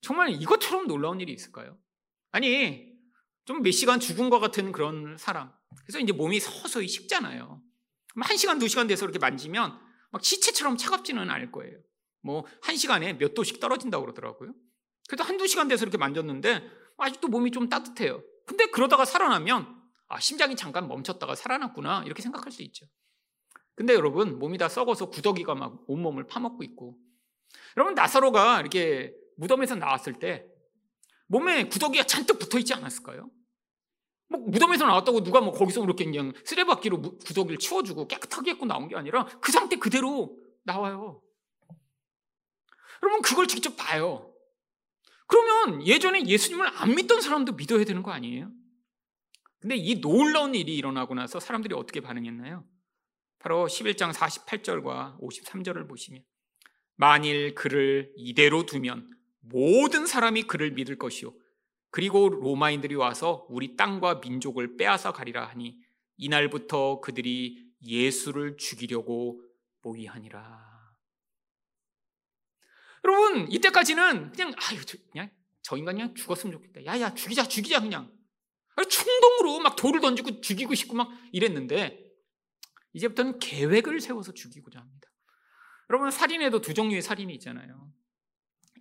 [0.00, 1.78] 정말 이것처럼 놀라운 일이 있을까요?
[2.30, 2.89] 아니,
[3.44, 5.52] 좀 몇 시간 죽은 것 같은 그런 사람.
[5.84, 7.62] 그래서 이제 몸이 서서히 식잖아요.
[8.20, 9.78] 한 시간, 두 시간 돼서 이렇게 만지면
[10.10, 11.78] 막 시체처럼 차갑지는 않을 거예요.
[12.22, 14.52] 뭐, 한 시간에 몇 도씩 떨어진다고 그러더라고요.
[15.08, 16.68] 그래도 한두 시간 돼서 이렇게 만졌는데
[16.98, 18.22] 아직도 몸이 좀 따뜻해요.
[18.46, 22.02] 근데 그러다가 살아나면 아, 심장이 잠깐 멈췄다가 살아났구나.
[22.04, 22.86] 이렇게 생각할 수 있죠.
[23.76, 26.98] 근데 여러분, 몸이 다 썩어서 구더기가 막 온몸을 파먹고 있고.
[27.76, 30.49] 여러분, 나사로가 이렇게 무덤에서 나왔을 때
[31.30, 33.30] 몸에 구더기가 잔뜩 붙어 있지 않았을까요?
[34.28, 38.96] 뭐 무덤에서 나왔다고 누가 뭐 거기서 그렇게 그냥 쓰레받기로 구더기를 치워주고 깨끗하게 했고 나온 게
[38.96, 41.22] 아니라 그 상태 그대로 나와요.
[43.02, 44.34] 여러분, 그걸 직접 봐요.
[45.26, 48.50] 그러면 예전에 예수님을 안 믿던 사람도 믿어야 되는 거 아니에요?
[49.60, 52.64] 근데 이 놀라운 일이 일어나고 나서 사람들이 어떻게 반응했나요?
[53.38, 56.24] 바로 11장 48절과 53절을 보시면
[56.96, 61.34] 만일 그를 이대로 두면 모든 사람이 그를 믿을 것이요
[61.90, 65.78] 그리고 로마인들이 와서 우리 땅과 민족을 빼앗아 가리라 하니
[66.16, 69.42] 이날부터 그들이 예수를 죽이려고
[69.82, 70.70] 모의하니라.
[73.04, 74.78] 여러분 이때까지는 그냥 아유
[75.10, 75.30] 그냥
[75.62, 76.84] 저 인간 그냥 죽었으면 좋겠다.
[76.84, 78.12] 야 야 죽이자 죽이자 그냥
[78.88, 81.98] 충동으로 막 돌을 던지고 죽이고 싶고 막 이랬는데
[82.92, 85.08] 이제부터는 계획을 세워서 죽이고자 합니다.
[85.88, 87.92] 여러분 살인에도 두 종류의 살인이 있잖아요.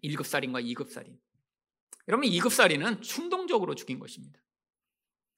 [0.04, 1.20] 1급 살인과 2급 살인.
[2.08, 4.40] 여러분 2급 살인은 충동적으로 죽인 것입니다.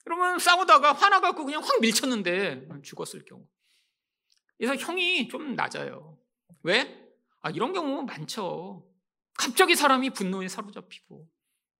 [0.08, 3.46] 여러분 싸우다가 화나갖고 그냥 확 밀쳤는데 죽었을 경우.
[4.58, 6.20] 그래서 형이 좀 낮아요.
[6.64, 7.02] 왜?
[7.42, 8.88] 아, 이런 경우 많죠.
[9.34, 11.28] 갑자기 사람이 분노에 사로잡히고,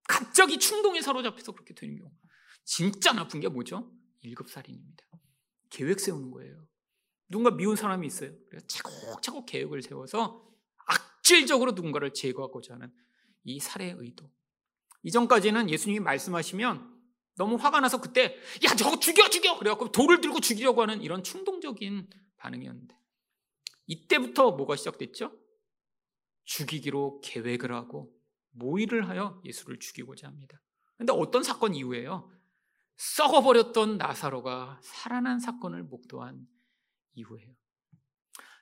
[0.08, 2.10] 갑자기 충동에 사로잡혀서 그렇게 되는 경우.
[2.64, 3.92] 진짜 나쁜 게 뭐죠?
[4.24, 5.04] 1급 살인입니다.
[5.70, 6.66] 계획 세우는 거예요.
[7.28, 8.32] 누군가 미운 사람이 있어요.
[8.50, 10.51] 그래서 차곡차곡 계획을 세워서
[11.22, 12.92] 악질적으로 누군가를 제거하고자 하는
[13.44, 14.30] 이 살해의 의도.
[15.04, 16.92] 이전까지는 예수님이 말씀하시면
[17.36, 22.10] 너무 화가 나서 그때 야 저거 죽여 죽여 그래갖고 돌을 들고 죽이려고 하는 이런 충동적인
[22.36, 22.96] 반응이었는데
[23.86, 25.32] 이때부터 뭐가 시작됐죠?
[26.44, 28.12] 죽이기로 계획을 하고
[28.50, 30.60] 모의를 하여 예수를 죽이고자 합니다.
[30.96, 32.30] 근데 어떤 사건 이후에요?
[32.96, 36.46] 썩어버렸던 나사로가 살아난 사건을 목도한
[37.14, 37.54] 이후에요.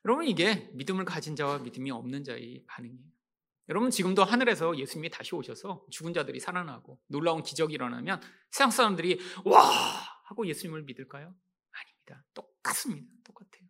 [0.05, 3.11] 여러분 이게 믿음을 가진 자와 믿음이 없는 자의 반응이에요.
[3.69, 8.21] 여러분 지금도 하늘에서 예수님이 다시 오셔서 죽은 자들이 살아나고 놀라운 기적이 일어나면
[8.51, 9.61] 세상 사람들이 와
[10.25, 11.35] 하고 예수님을 믿을까요?
[11.73, 12.25] 아닙니다.
[12.35, 13.09] 똑같습니다.
[13.25, 13.69] 똑같아요.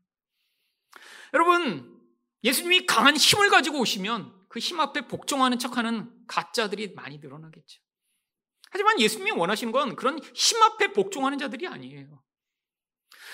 [1.35, 2.01] 여러분
[2.43, 7.81] 예수님이 강한 힘을 가지고 오시면 그 힘 앞에 복종하는 척하는 가짜들이 많이 늘어나겠죠.
[8.71, 12.23] 하지만 예수님이 원하시는 건 그런 힘 앞에 복종하는 자들이 아니에요.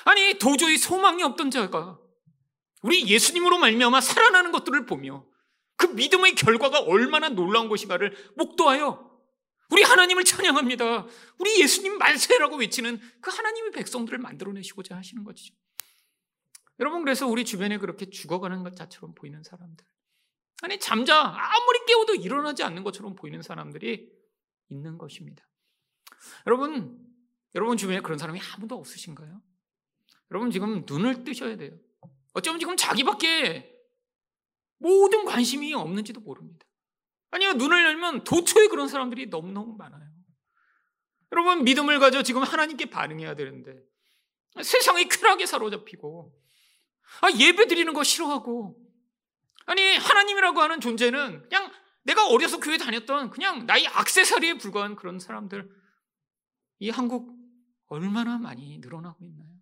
[0.05, 1.99] 아니 도저히 소망이 없던 자가
[2.87, 5.26] 우리 예수님으로 말미암아 살아나는 것들을 보며
[5.76, 9.14] 그 믿음의 결과가 얼마나 놀라운 것인가를 목도하여
[9.70, 11.07] 우리 하나님을 찬양합니다.
[11.39, 15.53] 우리 예수님 만세라고 외치는 그 하나님의 백성들을 만들어내시고자 하시는 것이죠.
[16.78, 19.84] 여러분 그래서 우리 주변에 그렇게 죽어가는 것 자처럼 보이는 사람들
[20.62, 24.12] 아니 잠자 아무리 깨워도 일어나지 않는 것처럼 보이는 사람들이
[24.68, 25.45] 있는 것입니다.
[26.47, 27.05] 여러분
[27.57, 29.43] 여러분 주변에 그런 사람이 아무도 없으신가요?
[30.30, 31.76] 여러분 지금 눈을 뜨셔야 돼요.
[32.37, 33.74] 어쩌면 지금 자기밖에
[34.76, 36.66] 모든 관심이 없는지도 모릅니다.
[37.30, 40.07] 아니요, 눈을 열면 도처에 그런 사람들이 너무너무 많아요.
[41.32, 43.74] 여러분, 믿음을 가져 지금 하나님께 반응해야 되는데,
[44.62, 46.39] 세상의 쾌락에 사로잡히고,
[47.22, 48.78] 아, 예배 드리는 거 싫어하고,
[49.64, 51.72] 아니, 하나님이라고 하는 존재는 그냥
[52.03, 55.70] 내가 어려서 교회 다녔던 그냥 나의 악세사리에 불과한 그런 사람들,
[56.80, 57.34] 이 한국
[57.87, 59.55] 얼마나 많이 늘어나고 있나요?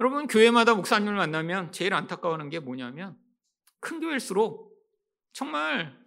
[0.00, 3.16] 여러분, 교회마다 목사님을 만나면 제일 안타까워하는 게 뭐냐면,
[3.80, 4.70] 큰 교회일수록
[5.32, 5.98] 정말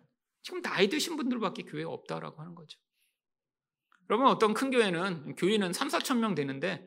[0.41, 2.79] 지금 나이 드신 분들밖에 교회가 없다라고 하는 거죠.
[4.09, 6.85] 여러분 어떤 큰 교회는 교회는 3, 4천 명 되는데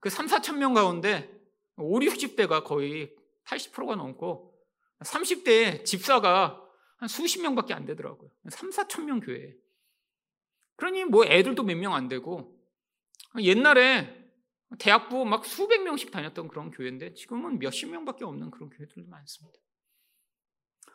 [0.00, 1.28] 그 3, 4천 명 가운데
[1.76, 4.56] 5, 60대가 거의 80%가 넘고
[5.00, 6.62] 30대에 집사가
[6.98, 8.30] 한 수십 명밖에 안 되더라고요.
[8.48, 9.54] 3, 4천 명 교회.
[10.76, 12.56] 그러니 뭐 애들도 몇 명 안 되고
[13.40, 14.17] 옛날에
[14.78, 19.58] 대학부 막 수백 명씩 다녔던 그런 교회인데 지금은 몇십 명밖에 없는 그런 교회들도 많습니다.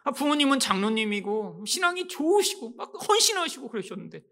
[0.03, 4.23] 아, 부모님은 장로님이고 신앙이 좋으시고 막 헌신하시고 그러셨는데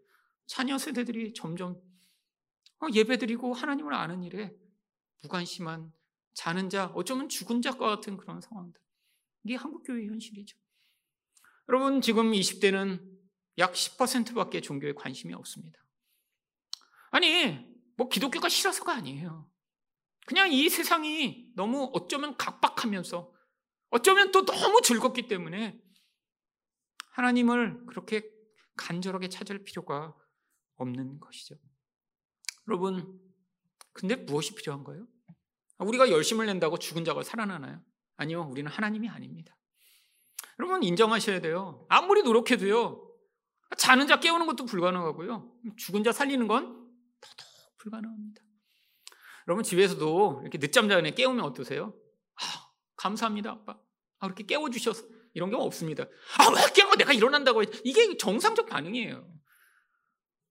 [0.45, 1.81] 자녀 세대들이 점점
[2.81, 4.53] 어, 예배드리고 하나님을 아는 일에
[5.21, 5.91] 무관심한
[6.33, 8.79] 자는 자, 어쩌면 죽은 자과 같은 그런 상황들.
[9.43, 10.57] 이게 한국 교회의 현실이죠.
[11.69, 13.01] 여러분, 지금 20대는
[13.57, 15.79] 약 10%밖에 종교에 관심이 없습니다.
[17.11, 17.70] 아니,
[18.01, 19.47] 뭐 기독교가 싫어서가 아니에요.
[20.25, 23.31] 그냥 이 세상이 너무 어쩌면 각박하면서
[23.91, 25.79] 어쩌면 또 너무 즐겁기 때문에
[27.11, 28.23] 하나님을 그렇게
[28.75, 30.15] 간절하게 찾을 필요가
[30.77, 31.55] 없는 것이죠.
[32.67, 33.21] 여러분,
[33.93, 35.05] 근데 무엇이 필요한가요?
[35.77, 37.83] 우리가 열심을 낸다고 죽은 자가 살아나나요?
[38.15, 39.55] 아니요, 우리는 하나님이 아닙니다.
[40.57, 41.85] 여러분, 인정하셔야 돼요.
[41.87, 43.11] 아무리 노력해도요,
[43.77, 46.80] 자는 자 깨우는 것도 불가능하고요, 죽은 자 살리는 건
[47.81, 48.41] 불가능합니다.
[49.47, 51.93] 여러분, 집에서도 이렇게 늦잠 자는 깨우면 어떠세요?
[52.35, 53.73] 아, 감사합니다, 아빠.
[54.19, 55.03] 아, 그렇게 깨워 주셔서.
[55.33, 56.03] 이런 경우 없습니다.
[56.03, 56.95] 아, 왜 깨워?
[56.95, 57.63] 내가 일어난다고.
[57.63, 59.33] 이게 정상적 반응이에요.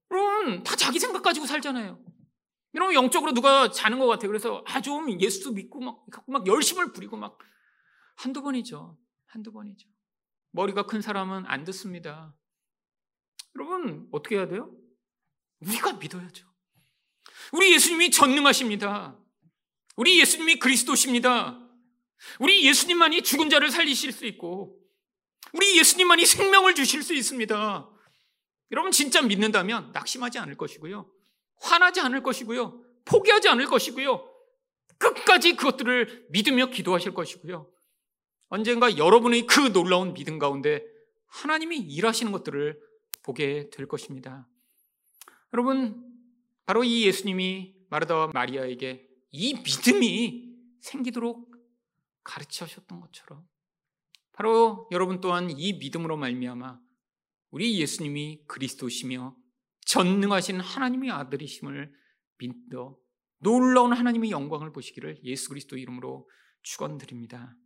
[0.09, 2.03] 그럼 다 자기 생각 가지고 살잖아요.
[2.75, 4.29] 여러분, 영적으로 누가 자는 것 같아요.
[4.29, 7.39] 그래서, 아, 좀 예수 믿고 막, 막 열심을 부리고 막.
[8.17, 8.99] 한두 번이죠.
[9.27, 9.89] 한두 번이죠.
[10.53, 12.35] 머리가 큰 사람은 안 듣습니다.
[13.55, 14.75] 여러분, 어떻게 해야 돼요?
[15.61, 16.50] 우리가 믿어야죠.
[17.53, 19.17] 우리 예수님이 전능하십니다.
[19.97, 21.59] 우리 예수님이 그리스도십니다.
[22.39, 24.79] 우리 예수님만이 죽은 자를 살리실 수 있고,
[25.53, 27.91] 우리 예수님만이 생명을 주실 수 있습니다.
[28.73, 31.11] 여러분, 진짜 믿는다면 낙심하지 않을 것이고요.
[31.61, 32.85] 화나지 않을 것이고요.
[33.05, 34.29] 포기하지 않을 것이고요.
[34.99, 37.71] 끝까지 그것들을 믿으며 기도하실 것이고요.
[38.49, 40.85] 언젠가 여러분의 그 놀라운 믿음 가운데
[41.27, 42.81] 하나님이 일하시는 것들을
[43.23, 44.47] 보게 될 것입니다.
[45.53, 46.10] 여러분,
[46.67, 51.51] 바로 이 예수님이 마르다와 마리아에게 이 믿음이 생기도록
[52.23, 53.45] 가르치셨던 것처럼
[54.33, 56.81] 바로 여러분 또한 이 믿음으로 말미암아
[57.51, 59.37] 우리 예수님이 그리스도시며
[59.87, 61.93] 전능하신 하나님의 아들이심을
[62.39, 62.97] 믿어
[63.39, 66.29] 놀라운 하나님의 영광을 보시기를 예수 그리스도 이름으로
[66.63, 67.57] 축원드립니다.